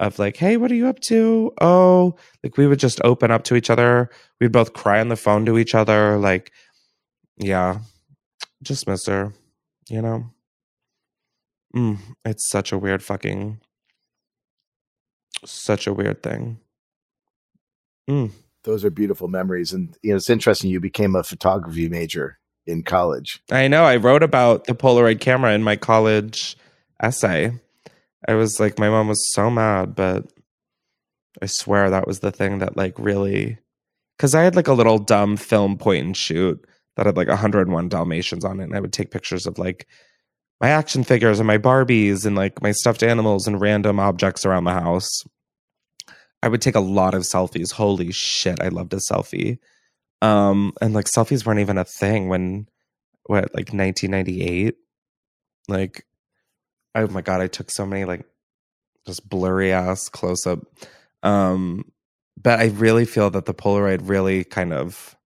[0.02, 1.52] of like, hey, what are you up to?
[1.60, 4.10] Oh, like we would just open up to each other.
[4.40, 6.18] We'd both cry on the phone to each other.
[6.18, 6.52] Like,
[7.38, 7.78] yeah,
[8.62, 9.32] just miss her,
[9.88, 10.26] you know?
[11.74, 13.60] Mm, it's such a weird fucking,
[15.44, 16.58] such a weird thing.
[18.10, 18.32] Mm
[18.64, 19.72] those are beautiful memories.
[19.72, 20.70] And you know, it's interesting.
[20.70, 23.42] You became a photography major in college.
[23.50, 23.84] I know.
[23.84, 26.56] I wrote about the Polaroid camera in my college
[27.02, 27.52] essay.
[28.28, 30.26] I was like, my mom was so mad, but
[31.40, 33.58] I swear that was the thing that like really,
[34.16, 36.64] because I had like a little dumb film point and shoot
[36.96, 39.86] that had like 101 Dalmatians on it, and I would take pictures of like
[40.60, 44.64] my action figures and my Barbies and like my stuffed animals and random objects around
[44.64, 45.24] the house.
[46.42, 47.72] I would take a lot of selfies.
[47.72, 49.58] Holy shit, I loved a selfie.
[50.20, 52.68] Um, and like selfies weren't even a thing when
[53.24, 54.76] what like 1998.
[55.68, 56.06] Like,
[56.94, 58.24] oh my god, I took so many like
[59.06, 60.60] just blurry ass close up.
[61.22, 61.90] Um,
[62.40, 65.16] but I really feel that the Polaroid really kind of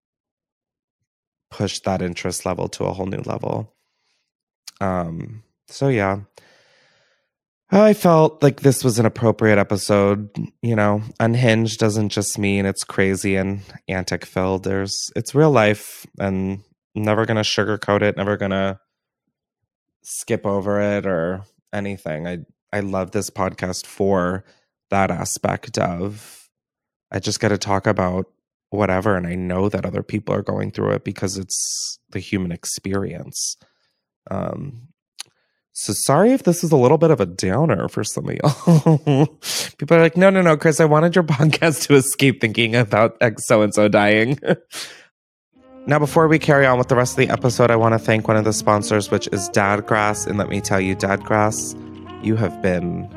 [1.50, 3.72] pushed that interest level to a whole new level.
[4.80, 6.20] Um, so yeah,
[7.70, 10.30] I felt like this was an appropriate episode.
[10.62, 14.64] You know, unhinged doesn't just mean it's crazy and antic filled.
[14.64, 16.60] There's it's real life and
[16.94, 18.80] never gonna sugarcoat it, never gonna
[20.02, 22.26] skip over it or anything.
[22.26, 22.38] I
[22.72, 24.44] I love this podcast for
[24.90, 26.48] that aspect of
[27.10, 28.26] I just gotta talk about
[28.70, 32.52] whatever and I know that other people are going through it because it's the human
[32.52, 33.56] experience.
[34.30, 34.88] Um
[35.78, 39.26] so sorry if this is a little bit of a downer for some of y'all.
[39.76, 43.18] People are like, no, no, no, Chris, I wanted your podcast to escape thinking about
[43.40, 44.38] so and so dying.
[45.88, 48.26] now, before we carry on with the rest of the episode, I want to thank
[48.26, 50.26] one of the sponsors, which is Dadgrass.
[50.26, 51.76] And let me tell you, Dadgrass,
[52.24, 53.08] you have been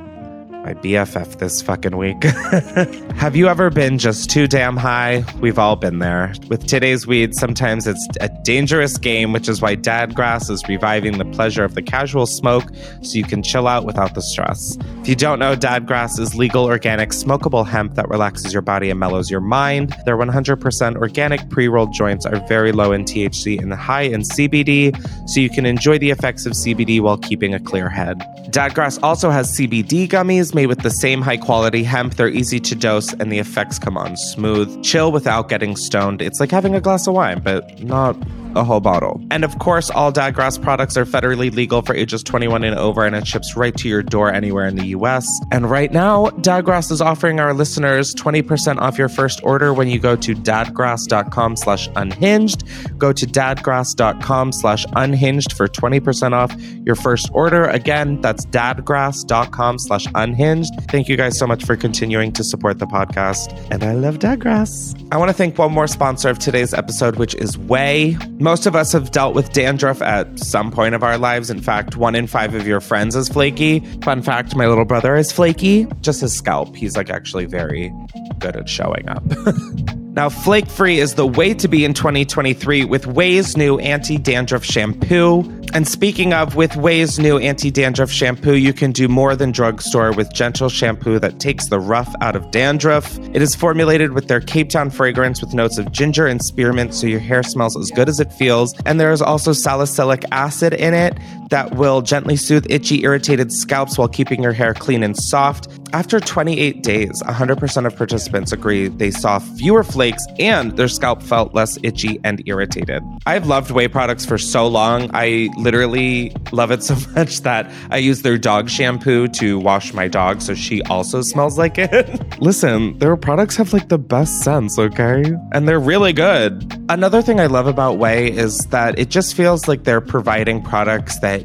[0.63, 2.21] my BFF this fucking week.
[3.15, 5.23] Have you ever been just too damn high?
[5.39, 6.33] We've all been there.
[6.49, 11.25] With today's weed, sometimes it's a dangerous game, which is why Dadgrass is reviving the
[11.25, 12.65] pleasure of the casual smoke
[13.01, 14.77] so you can chill out without the stress.
[15.01, 18.99] If you don't know, Dadgrass is legal, organic, smokable hemp that relaxes your body and
[18.99, 19.95] mellows your mind.
[20.05, 24.93] Their 100% organic pre rolled joints are very low in THC and high in CBD,
[25.29, 28.19] so you can enjoy the effects of CBD while keeping a clear head.
[28.49, 32.15] Dadgrass also has CBD gummies made with the same high quality hemp.
[32.15, 34.83] They're easy to dose and the effects come on smooth.
[34.83, 36.21] Chill without getting stoned.
[36.21, 38.15] It's like having a glass of wine, but not
[38.55, 39.21] a whole bottle.
[39.31, 43.15] And of course, all Dadgrass products are federally legal for ages 21 and over, and
[43.15, 45.25] it ships right to your door anywhere in the US.
[45.51, 49.99] And right now, Dadgrass is offering our listeners 20% off your first order when you
[49.99, 52.63] go to dadgrass.com slash unhinged.
[52.97, 57.65] Go to dadgrass.com slash unhinged for 20% off your first order.
[57.65, 60.73] Again, that's dadgrass.com slash unhinged.
[60.89, 63.55] Thank you guys so much for continuing to support the podcast.
[63.71, 65.07] And I love Dadgrass.
[65.11, 68.38] I want to thank one more sponsor of today's episode, which is OUAI.
[68.39, 71.49] Most of us have dealt with dandruff at some point of our lives.
[71.49, 73.81] In fact, one in five of your friends is flaky.
[74.01, 76.73] Fun fact my little brother is flaky, just his scalp.
[76.73, 77.91] He's like actually very
[78.39, 79.23] good at showing up.
[80.19, 84.65] Now, flake free is the way to be in 2023 with OUAI's new anti dandruff
[84.65, 85.43] shampoo.
[85.73, 90.11] And speaking of, with OUAI's new anti dandruff shampoo, you can do more than drugstore
[90.11, 93.17] with gentle shampoo that takes the rough out of dandruff.
[93.33, 97.07] It is formulated with their Cape Town fragrance with notes of ginger and spearmint, so
[97.07, 98.77] your hair smells as good as it feels.
[98.85, 101.17] And there is also salicylic acid in it
[101.49, 105.67] that will gently soothe itchy, irritated scalps while keeping your hair clean and soft.
[105.91, 111.55] After 28 days, 100% of participants agree they saw fewer flakes and their scalp felt
[111.55, 113.01] less itchy and irritated.
[113.25, 115.09] I've loved OUAI products for so long.
[115.15, 120.07] I literally love it so much that I use their dog shampoo to wash my
[120.07, 122.21] dog so she also smells like it.
[122.39, 125.23] Listen, their products have like the best scents, okay?
[125.51, 126.71] And they're really good.
[126.89, 131.19] Another thing I love about OUAI is that it just feels like they're providing products
[131.19, 131.38] that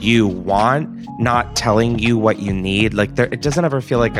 [0.00, 2.94] you want, not telling you what you need.
[2.94, 4.14] Like there, it doesn't ever feel like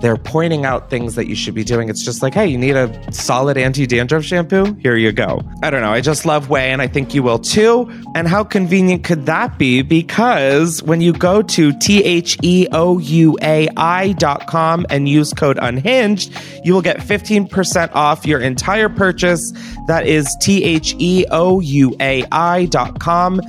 [0.00, 1.88] they're pointing out things that you should be doing.
[1.88, 4.74] It's just like, hey, you need a solid anti dandruff shampoo?
[4.80, 5.42] Here you go.
[5.62, 5.92] I don't know.
[5.92, 7.90] I just love OUAI, and I think you will too.
[8.14, 9.82] And how convenient could that be?
[9.82, 15.08] Because when you go to T H E O U A I dot com and
[15.08, 16.32] use code unhinged,
[16.64, 19.52] you will get 15% off your entire purchase.
[19.86, 23.40] That is T H E O U A I dot com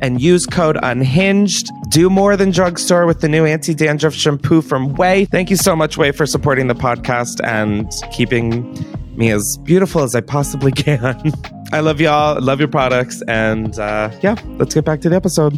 [0.00, 1.70] and use code unhinged.
[1.90, 5.28] Do more than drugstore with the new anti dandruff shampoo from OUAI.
[5.28, 8.72] Thank you so much, OUAI, for supporting the podcast and keeping
[9.16, 11.32] me as beautiful as I possibly can.
[11.72, 15.54] I love y'all, love your products, and uh, yeah, let's get back to the episode.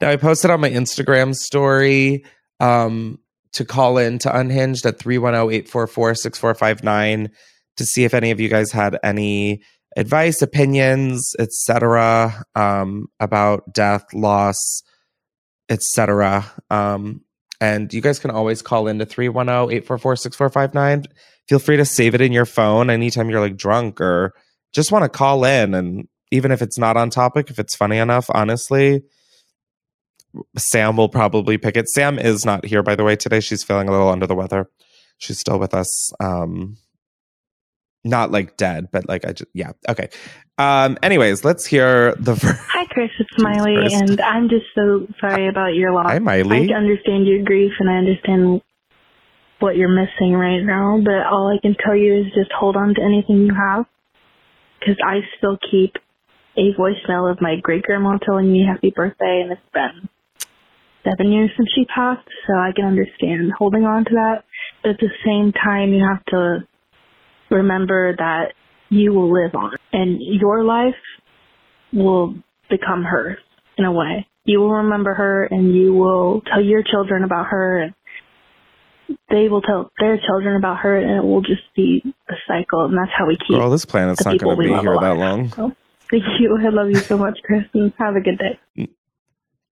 [0.00, 2.24] Now, I posted on my Instagram story
[2.58, 3.18] um,
[3.52, 7.30] to call in to Unhinged at 310 844 6459
[7.76, 9.62] to see if any of you guys had any
[9.96, 14.82] advice, opinions, etc., um, about death, loss,
[15.68, 16.50] etc.
[16.70, 17.22] Um,
[17.60, 21.06] and you guys can always call into 310-844-6459.
[21.48, 24.32] Feel free to save it in your phone anytime you're like drunk or
[24.72, 25.74] just want to call in.
[25.74, 29.02] And even if it's not on topic, if it's funny enough, honestly,
[30.56, 31.88] Sam will probably pick it.
[31.88, 33.40] Sam is not here, by the way, today.
[33.40, 34.70] She's feeling a little under the weather.
[35.18, 36.12] She's still with us.
[36.20, 36.78] Um,
[38.04, 39.72] not like dead, but like I just yeah.
[39.88, 40.08] Okay.
[40.58, 43.94] Um anyways, let's hear the Ver- Hi Chris, it's Miley first.
[43.94, 46.06] and I'm just so sorry about your loss.
[46.08, 46.72] Hi Miley.
[46.72, 48.62] I understand your grief and I understand
[49.58, 52.94] what you're missing right now, but all I can tell you is just hold on
[52.94, 53.86] to anything you have
[54.84, 55.96] cuz I still keep
[56.56, 60.08] a voicemail of my great grandma telling me happy birthday and it's been
[61.04, 64.44] 7 years since she passed, so I can understand holding on to that.
[64.82, 66.66] But at the same time, you have to
[67.50, 68.54] remember that
[68.88, 70.94] you will live on and your life
[71.92, 72.34] will
[72.68, 73.38] become hers
[73.76, 74.26] in a way.
[74.44, 77.94] You will remember her and you will tell your children about her and
[79.28, 82.96] they will tell their children about her and it will just be a cycle and
[82.96, 85.50] that's how we keep Girl, this planet's not going to be here that long.
[85.50, 85.72] So,
[86.10, 86.58] thank you.
[86.60, 88.88] I love you so much, Chris, and have a good day.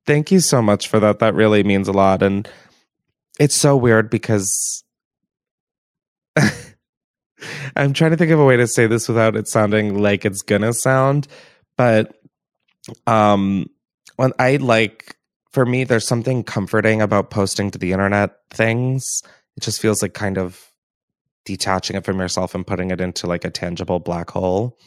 [0.06, 1.18] Thank you so much for that.
[1.18, 2.22] That really means a lot.
[2.22, 2.48] And
[3.38, 4.82] it's so weird because
[7.76, 10.42] I'm trying to think of a way to say this without it sounding like it's
[10.42, 11.26] gonna sound.
[11.76, 12.16] But
[13.06, 13.70] um
[14.16, 15.16] when I like
[15.52, 19.22] for me, there's something comforting about posting to the internet things.
[19.56, 20.70] It just feels like kind of
[21.44, 24.78] detaching it from yourself and putting it into like a tangible black hole.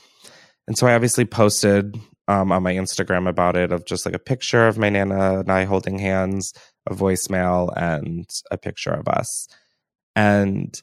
[0.68, 4.20] And so I obviously posted um, on my Instagram about it of just like a
[4.20, 6.54] picture of my Nana and I holding hands
[6.88, 9.48] a voicemail and a picture of us.
[10.16, 10.80] And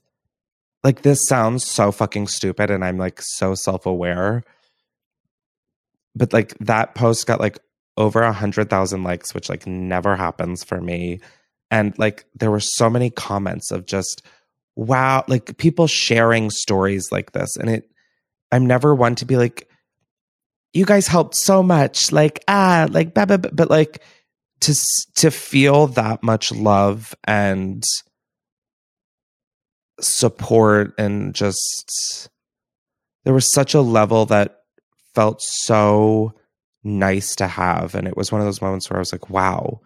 [0.85, 4.45] like this sounds so fucking stupid and I'm like so self-aware.
[6.15, 7.59] But like that post got like
[7.97, 11.21] over a hundred thousand likes, which like never happens for me.
[11.71, 14.23] And like there were so many comments of just
[14.77, 17.57] wow, like people sharing stories like this.
[17.57, 17.91] And it
[18.53, 19.69] I'm never one to be like,
[20.73, 22.13] you guys helped so much.
[22.13, 23.51] Like, ah, like blah, blah, blah.
[23.53, 24.03] but like
[24.61, 24.75] to
[25.17, 27.85] to feel that much love and
[30.01, 32.29] support and just
[33.25, 34.61] there was such a level that
[35.15, 36.33] felt so
[36.85, 37.95] nice to have.
[37.95, 39.81] And it was one of those moments where I was like wow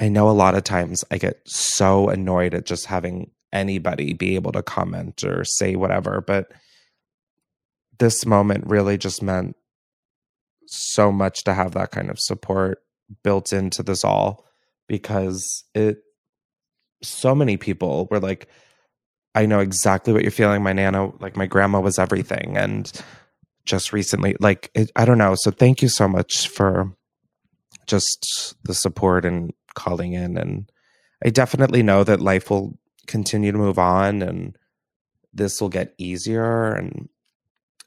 [0.00, 4.36] I know a lot of times I get so annoyed at just having anybody be
[4.36, 6.22] able to comment or say whatever.
[6.24, 6.52] But
[7.98, 9.56] this moment really just meant
[10.66, 12.78] so much to have that kind of support
[13.24, 14.44] built into this all
[14.86, 15.98] because it
[17.02, 18.48] so many people were like
[19.38, 20.64] I know exactly what you're feeling.
[20.64, 22.56] My nana, like my grandma was everything.
[22.56, 22.90] And
[23.66, 25.36] just recently, like, it, I don't know.
[25.36, 26.92] So thank you so much for
[27.86, 30.36] just the support and calling in.
[30.36, 30.68] And
[31.24, 32.76] I definitely know that life will
[33.06, 34.58] continue to move on and
[35.32, 36.72] this will get easier.
[36.72, 37.08] And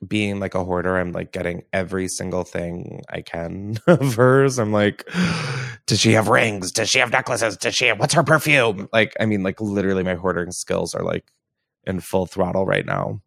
[0.08, 4.58] being like a hoarder, I'm like getting every single thing I can of hers.
[4.58, 5.06] I'm like,
[5.86, 6.72] does she have rings?
[6.72, 7.58] Does she have necklaces?
[7.58, 8.88] Does she have what's her perfume?
[8.94, 11.26] Like, I mean, like literally my hoarding skills are like
[11.86, 13.22] in full throttle right now.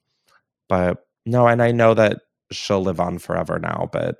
[0.69, 4.17] But no, and I know that she'll live on forever now, but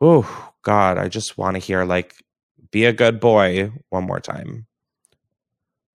[0.00, 2.14] oh God, I just want to hear like
[2.70, 4.66] be a good boy one more time.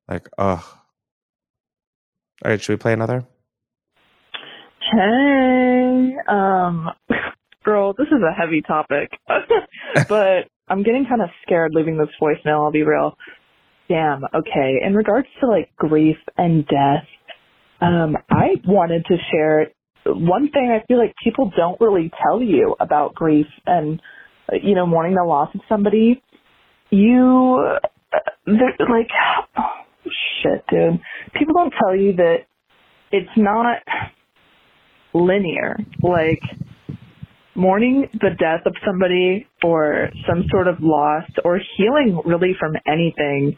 [0.08, 0.64] Like, ugh.
[2.44, 3.26] All right, should we play another?
[4.92, 6.90] Hey, um,
[7.64, 9.10] girl, this is a heavy topic,
[10.10, 12.64] but I'm getting kind of scared leaving this voicemail.
[12.64, 13.18] I'll be real.
[13.88, 14.24] Damn.
[14.34, 14.80] Okay.
[14.84, 17.06] In regards to like grief and death,
[17.82, 19.68] um, I wanted to share
[20.06, 24.02] one thing I feel like people don't really tell you about grief and,
[24.62, 26.22] you know, mourning the loss of somebody.
[26.92, 27.88] You, uh,
[28.48, 29.10] like,
[29.58, 29.64] oh,
[30.44, 31.02] shit, dude.
[31.34, 32.38] People don't tell you that
[33.12, 33.78] it's not
[35.14, 35.78] linear.
[36.04, 36.42] Like,
[37.56, 43.58] mourning the death of somebody or some sort of loss or healing really from anything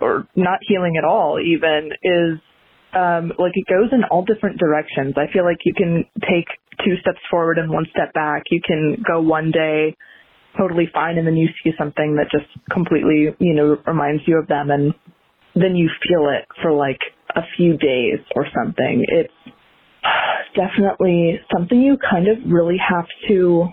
[0.00, 2.38] or not healing at all even is
[2.98, 5.14] um, like it goes in all different directions.
[5.16, 6.46] I feel like you can take
[6.84, 8.44] two steps forward and one step back.
[8.50, 9.94] You can go one day
[10.58, 14.48] totally fine and then you see something that just completely, you know, reminds you of
[14.48, 14.92] them and
[15.54, 16.98] then you feel it for like
[17.36, 19.04] a few days or something.
[19.08, 19.32] It's
[20.56, 23.66] definitely something you kind of really have to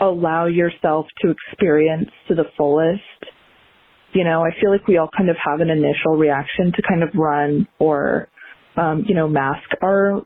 [0.00, 3.00] allow yourself to experience to the fullest.
[4.12, 7.02] You know, I feel like we all kind of have an initial reaction to kind
[7.02, 8.28] of run or
[8.76, 10.22] um, you know, mask our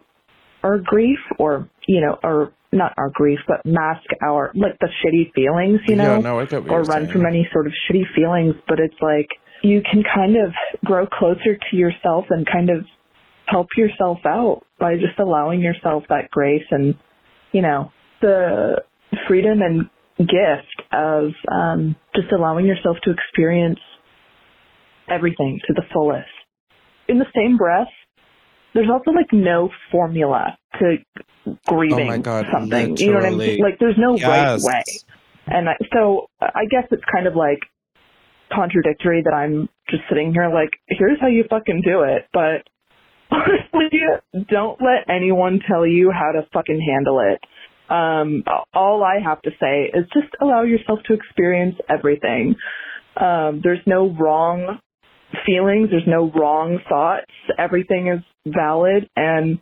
[0.63, 5.33] our grief or you know, or not our grief, but mask our like the shitty
[5.35, 6.39] feelings, you know, yeah, no,
[6.71, 7.13] or run saying.
[7.13, 8.55] from any sort of shitty feelings.
[8.69, 9.29] But it's like
[9.63, 10.53] you can kind of
[10.85, 12.85] grow closer to yourself and kind of
[13.47, 16.95] help yourself out by just allowing yourself that grace and
[17.53, 17.91] you know
[18.21, 18.83] the
[19.27, 23.81] freedom and gift of um, just allowing yourself to experience
[25.09, 26.29] everything to the fullest.
[27.09, 27.89] In the same breath,
[28.75, 30.97] there's also like no formula to
[31.67, 32.95] grieving oh my God, something.
[32.95, 33.05] Literally.
[33.05, 33.61] You know what I mean?
[33.61, 34.29] Like there's no yes.
[34.29, 34.83] right way.
[35.47, 37.61] And I, so I guess it's kind of like
[38.53, 42.29] contradictory that I'm just sitting here like, here's how you fucking do it.
[42.33, 42.69] But
[43.31, 43.99] honestly,
[44.49, 47.41] don't let anyone tell you how to fucking handle it.
[47.93, 52.55] Um, all I have to say is just allow yourself to experience everything.
[53.17, 54.79] Um, there's no wrong
[55.45, 55.89] feelings.
[55.91, 57.31] There's no wrong thoughts.
[57.59, 59.61] Everything is valid and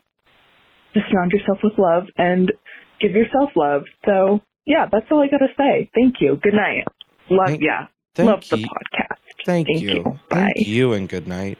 [0.94, 2.52] just surround yourself with love and
[3.00, 3.82] give yourself love.
[4.04, 5.90] So yeah, that's all I got to say.
[5.94, 6.38] Thank you.
[6.42, 6.84] Good night.
[7.30, 7.86] Love thank, yeah.
[8.14, 8.56] Thank love you.
[8.56, 9.18] the podcast.
[9.44, 9.88] Thank, thank you.
[9.90, 10.04] you.
[10.28, 10.50] Bye.
[10.54, 11.58] Thank you and good night.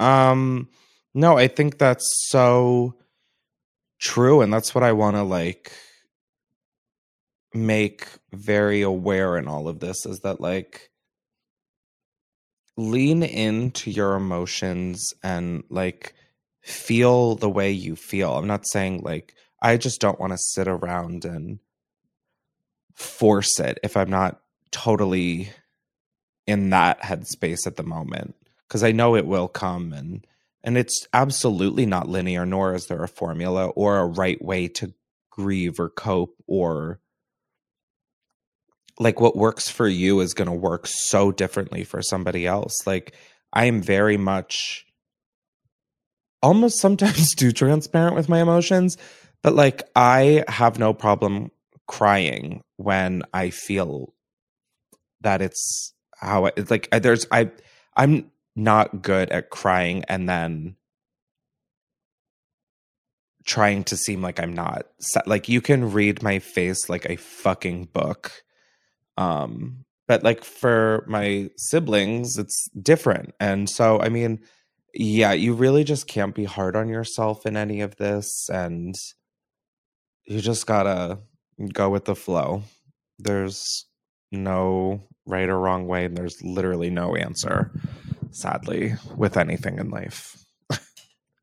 [0.00, 0.68] Um
[1.14, 2.94] no, I think that's so
[3.98, 5.72] true and that's what I want to like
[7.54, 10.90] make very aware in all of this is that like
[12.76, 16.14] lean into your emotions and like
[16.66, 18.36] feel the way you feel.
[18.36, 21.60] I'm not saying like I just don't want to sit around and
[22.94, 24.40] force it if I'm not
[24.72, 25.50] totally
[26.46, 28.34] in that headspace at the moment
[28.66, 30.26] because I know it will come and
[30.64, 34.92] and it's absolutely not linear nor is there a formula or a right way to
[35.30, 36.98] grieve or cope or
[38.98, 42.86] like what works for you is going to work so differently for somebody else.
[42.86, 43.14] Like
[43.52, 44.85] I am very much
[46.42, 48.96] almost sometimes too transparent with my emotions,
[49.42, 51.50] but like I have no problem
[51.86, 54.12] crying when I feel
[55.20, 57.50] that it's how it's like there's I
[57.96, 60.76] I'm not good at crying and then
[63.44, 64.86] trying to seem like I'm not
[65.26, 68.32] like you can read my face like a fucking book
[69.16, 73.34] um but like for my siblings it's different.
[73.38, 74.40] And so I mean
[74.98, 78.94] yeah you really just can't be hard on yourself in any of this and
[80.24, 81.18] you just got to
[81.72, 82.62] go with the flow
[83.18, 83.84] there's
[84.32, 87.70] no right or wrong way and there's literally no answer
[88.30, 90.44] sadly with anything in life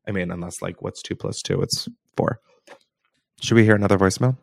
[0.08, 2.40] i mean unless like what's two plus two it's four
[3.40, 4.36] should we hear another voicemail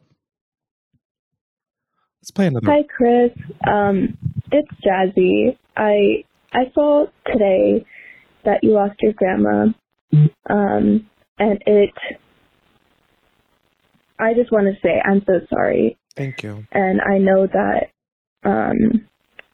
[2.21, 3.31] let's play another Hi, Chris.
[3.67, 4.17] Um,
[4.51, 5.57] it's Jazzy.
[5.75, 7.85] I I saw today
[8.45, 9.67] that you lost your grandma,
[10.49, 11.93] um, and it.
[14.19, 17.87] I just want to say I'm so sorry, thank you and I know that
[18.43, 19.07] um,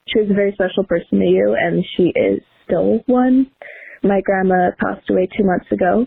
[0.08, 3.52] she was a very special person to you, and she is still one.
[4.04, 6.06] My grandma passed away two months ago.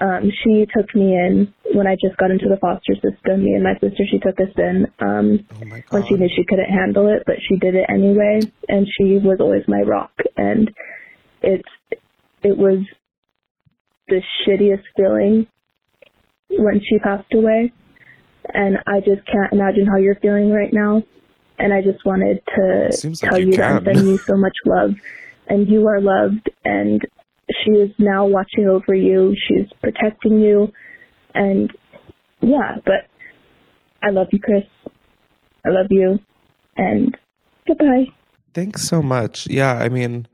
[0.00, 3.44] Um, she took me in when I just got into the foster system.
[3.44, 4.86] Me and my sister, she took us in.
[4.98, 8.86] Um, oh when she knew she couldn't handle it, but she did it anyway, and
[8.98, 10.12] she was always my rock.
[10.36, 10.70] And
[11.42, 11.68] it's
[12.42, 12.78] it was
[14.08, 15.46] the shittiest feeling
[16.50, 17.72] when she passed away,
[18.52, 21.02] and I just can't imagine how you're feeling right now.
[21.58, 24.56] And I just wanted to like tell you you, that I'm sending you so much
[24.66, 24.90] love,
[25.48, 27.00] and you are loved, and
[27.62, 29.34] she is now watching over you.
[29.48, 30.72] She's protecting you,
[31.34, 31.70] and
[32.40, 33.08] yeah, but
[34.02, 34.64] I love you, Chris.
[35.64, 36.18] I love you,
[36.76, 37.16] and
[37.66, 38.06] goodbye.
[38.54, 40.26] thanks so much yeah i mean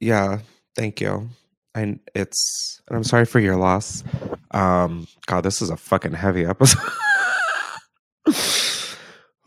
[0.00, 0.38] yeah
[0.76, 1.28] thank you
[1.74, 4.04] and it's and i'm sorry for your loss
[4.52, 6.80] um god this is a fucking heavy episode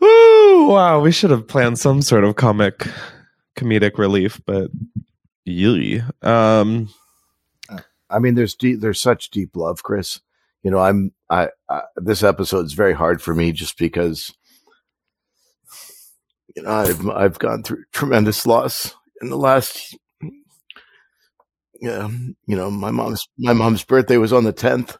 [0.00, 2.86] Woo, wow we should have planned some sort of comic
[3.56, 4.70] comedic relief but
[5.44, 6.02] yee.
[6.22, 6.88] um
[8.12, 10.20] I mean, there's deep, there's such deep love, Chris.
[10.62, 14.32] You know, I'm, I, I, this episode is very hard for me just because,
[16.54, 19.96] you know, I've, I've gone through tremendous loss in the last,
[21.82, 22.08] yeah,
[22.46, 24.96] you know, my mom's, my mom's birthday was on the 10th.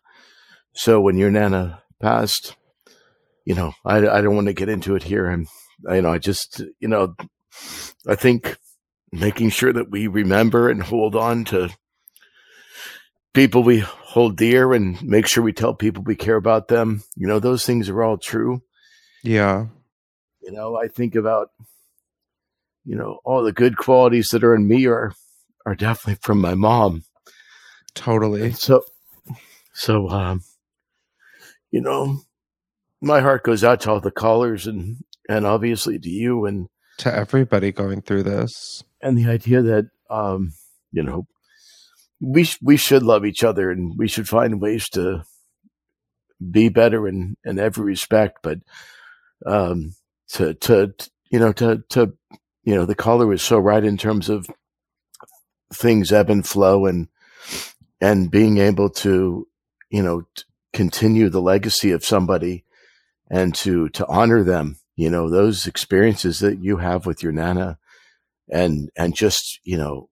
[0.74, 2.56] So when your Nana passed,
[3.44, 5.28] you know, I, I don't want to get into it here.
[5.28, 5.46] And,
[5.88, 7.14] you know, I just, you know,
[8.08, 8.58] I think
[9.12, 11.70] making sure that we remember and hold on to
[13.32, 17.04] people we hold dear and make sure we tell people we care about them.
[17.14, 18.62] You know, those things are all true.
[19.22, 19.66] yeah
[20.40, 21.50] You know, I think about,
[22.84, 25.12] you know, all the good qualities that are in me are
[25.66, 27.04] are definitely from my mom.
[27.94, 28.84] totally And so
[29.74, 30.42] so um,
[31.70, 32.20] you know,
[33.00, 34.98] my heart goes out to all the callers and
[35.28, 40.52] and obviously to you and to everybody going through this and the idea that um,
[40.92, 41.26] you know,
[42.20, 45.24] we sh- we should love each other and we should find ways to
[46.50, 48.58] be better in in every respect but
[49.46, 49.94] um
[50.28, 50.92] to to
[51.30, 52.12] you know to to
[52.64, 54.46] you know the caller was so right in terms of
[55.74, 57.08] things ebb and flow and
[58.00, 59.46] and being able to
[59.90, 60.42] you know t-
[60.72, 62.64] continue the legacy of somebody
[63.30, 67.78] and to to honor them you know those experiences that you have with your nana
[68.50, 70.08] and and just you know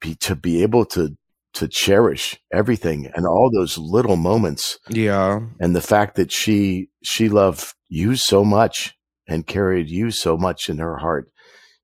[0.00, 1.16] be to be able to
[1.54, 4.76] to cherish everything and all those little moments.
[4.88, 5.38] Yeah.
[5.60, 8.96] And the fact that she she loved you so much
[9.28, 11.30] and carried you so much in her heart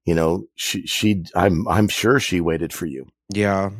[0.04, 3.70] you know she she i'm i'm sure she waited for you yeah.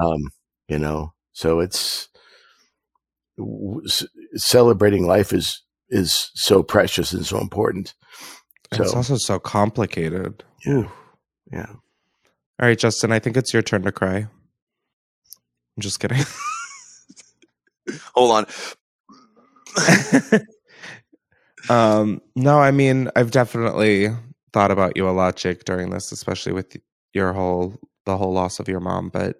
[0.00, 0.20] Um
[0.68, 2.08] you know so it's
[3.36, 4.06] w- c-
[4.36, 7.94] celebrating life is is so precious and so important.
[8.72, 10.44] And it's also so complicated.
[10.64, 10.88] Yeah.
[11.52, 11.66] Yeah.
[12.60, 14.18] All right justin i think it's your turn to cry.
[14.18, 16.24] I'm just kidding.
[18.14, 18.46] Hold on.
[21.70, 24.08] um no i mean i've definitely
[24.52, 26.76] thought about you a lot jake during this especially with
[27.12, 29.36] your whole the whole loss of your mom but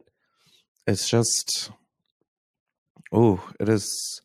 [0.87, 1.71] it's just
[3.13, 4.21] oh it is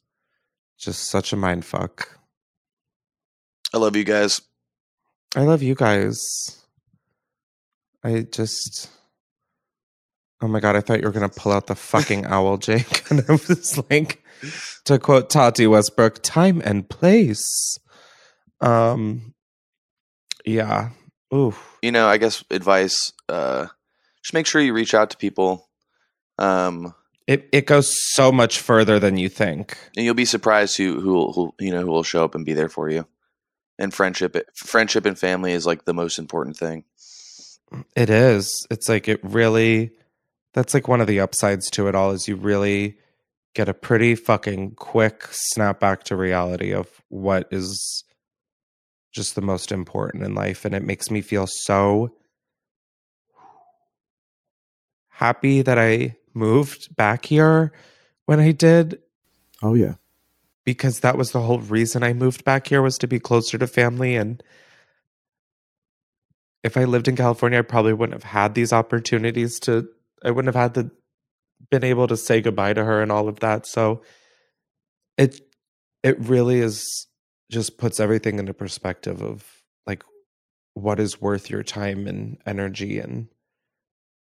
[0.78, 2.20] just such a mind fuck
[3.74, 4.42] I love you guys.
[5.36, 6.18] i love you guys
[8.04, 8.90] i just
[10.42, 13.24] oh my god i thought you were gonna pull out the fucking owl jake and
[13.28, 14.24] i was like
[14.86, 17.78] to quote tati westbrook time and place
[18.62, 19.34] um
[20.46, 20.90] Yeah.
[21.34, 21.78] Oof.
[21.82, 23.12] You know, I guess advice.
[23.28, 23.68] Uh,
[24.26, 25.70] just make sure you reach out to people.
[26.40, 26.96] Um,
[27.28, 29.78] It it goes so much further than you think.
[29.96, 32.54] and you'll be surprised who who who you know who will show up and be
[32.54, 33.06] there for you.
[33.78, 36.86] And friendship, friendship and family is like the most important thing.
[37.96, 38.66] It is.
[38.72, 39.92] It's like it really
[40.54, 42.98] that's like one of the upsides to it all is you really
[43.54, 48.04] get a pretty fucking quick snap back to reality of what is
[49.14, 52.12] just the most important in life and it makes me feel so
[55.16, 57.72] happy that I moved back here
[58.26, 59.00] when I did
[59.64, 59.96] Oh yeah.
[60.66, 63.68] because that was the whole reason I moved back here was to be closer to
[63.68, 64.44] family and
[66.64, 69.88] if I lived in California I probably wouldn't have had these opportunities to
[70.24, 70.92] I wouldn't have had the
[71.72, 74.02] been able to say goodbye to her and all of that so
[75.18, 75.40] it
[76.04, 77.08] it really is
[77.50, 79.46] just puts everything into perspective of
[79.88, 80.04] like
[80.74, 83.28] what is worth your time and energy and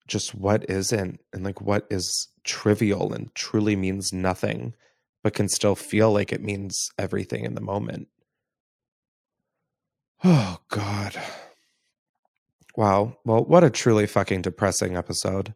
[0.07, 4.75] just what isn't and like what is trivial and truly means nothing
[5.23, 8.09] but can still feel like it means everything in the moment.
[10.25, 11.21] Oh, God.
[12.77, 13.17] Wow.
[13.25, 15.55] Well, what a truly fucking depressing episode.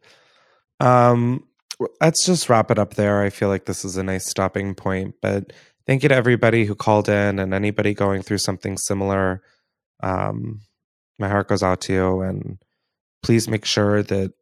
[0.81, 1.45] Um,
[2.01, 3.23] let's just wrap it up there.
[3.23, 5.53] I feel like this is a nice stopping point, but
[5.87, 9.43] thank you to everybody who called in and anybody going through something similar.
[10.03, 10.61] Um,
[11.19, 12.59] my heart goes out to you, and
[13.23, 14.33] please make sure that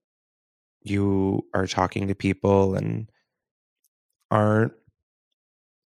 [0.83, 3.11] you are talking to people and
[4.31, 4.73] aren't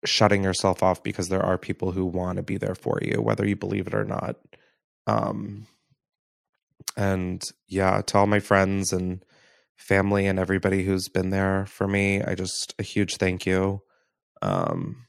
[0.04, 3.46] shutting yourself off because there are people who want to be there for you, whether
[3.46, 4.36] you believe it or not.
[5.06, 5.66] Um,
[6.96, 9.24] and yeah, to all my friends and
[9.76, 13.82] family and everybody who's been there for me, I just a huge thank you.
[14.42, 15.06] Um,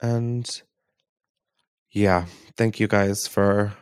[0.00, 0.48] and
[1.92, 3.74] yeah, thank you guys for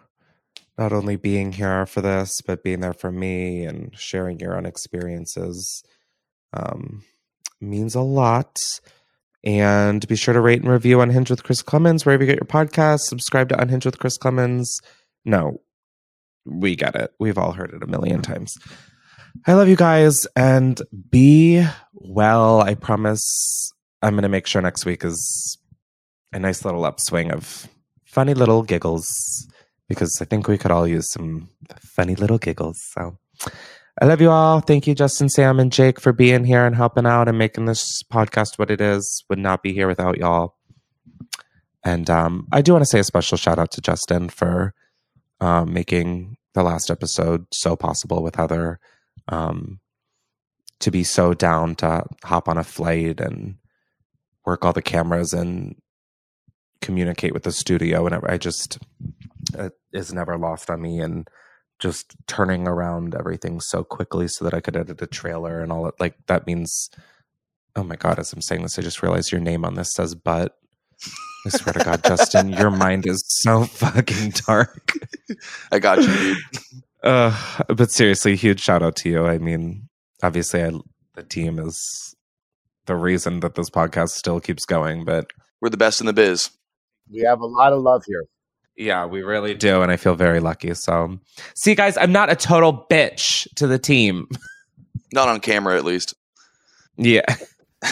[0.81, 4.65] not only being here for this, but being there for me and sharing your own
[4.65, 5.85] experiences.
[6.55, 7.05] Um,
[7.61, 8.59] means a lot.
[9.45, 12.47] And be sure to rate and review Unhinged with Chris Klemens wherever you get your
[12.47, 13.01] podcast.
[13.01, 14.69] Subscribe to Unhinged with Chris Klemens.
[15.25, 15.61] No,
[16.47, 17.13] we get it.
[17.21, 18.57] We've all heard it a million times.
[19.47, 22.63] I love you guys and be well.
[22.63, 23.71] I promise
[24.01, 25.59] I'm going to make sure next week is
[26.33, 27.69] a nice little upswing of
[28.05, 29.47] funny little giggles
[29.91, 32.81] because I think we could all use some funny little giggles.
[32.93, 33.19] So
[34.01, 34.61] I love you all.
[34.61, 38.05] Thank you, Justin, Sam, and Jake, for being here and helping out and making this
[38.05, 39.25] podcast what it is.
[39.29, 40.55] Would not be here without y'all.
[41.83, 44.75] And um, I do want to say a special shout out to Justin for
[45.41, 48.79] um, making the last episode so possible with Heather.
[49.27, 49.81] Um,
[50.79, 53.57] to be so down to hop on a flight and
[54.47, 55.75] work all the cameras and
[56.81, 58.79] communicate with the studio and I just
[59.55, 61.29] it is never lost on me and
[61.79, 65.87] just turning around everything so quickly so that I could edit a trailer and all
[65.87, 66.91] it like that means
[67.75, 70.15] oh my god as I'm saying this I just realized your name on this says
[70.15, 70.57] but
[71.47, 74.93] I swear to god Justin your mind is so fucking dark
[75.73, 76.39] I got you, dude.
[77.03, 79.89] uh but seriously huge shout out to you I mean
[80.23, 80.73] obviously I
[81.15, 82.15] the team is
[82.87, 85.31] the reason that this podcast still keeps going but
[85.61, 86.51] We're the best in the biz.
[87.11, 88.25] We have a lot of love here.
[88.77, 89.83] Yeah, we really do.
[89.83, 90.73] And I feel very lucky.
[90.75, 91.19] So,
[91.55, 94.29] see, guys, I'm not a total bitch to the team.
[95.13, 96.15] Not on camera, at least.
[96.97, 97.25] Yeah.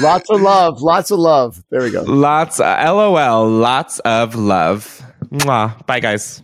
[0.00, 0.82] Lots of love.
[0.82, 1.64] Lots of love.
[1.70, 2.02] There we go.
[2.02, 5.02] Lots, uh, lol, lots of love.
[5.30, 5.86] Mwah.
[5.86, 6.42] Bye, guys.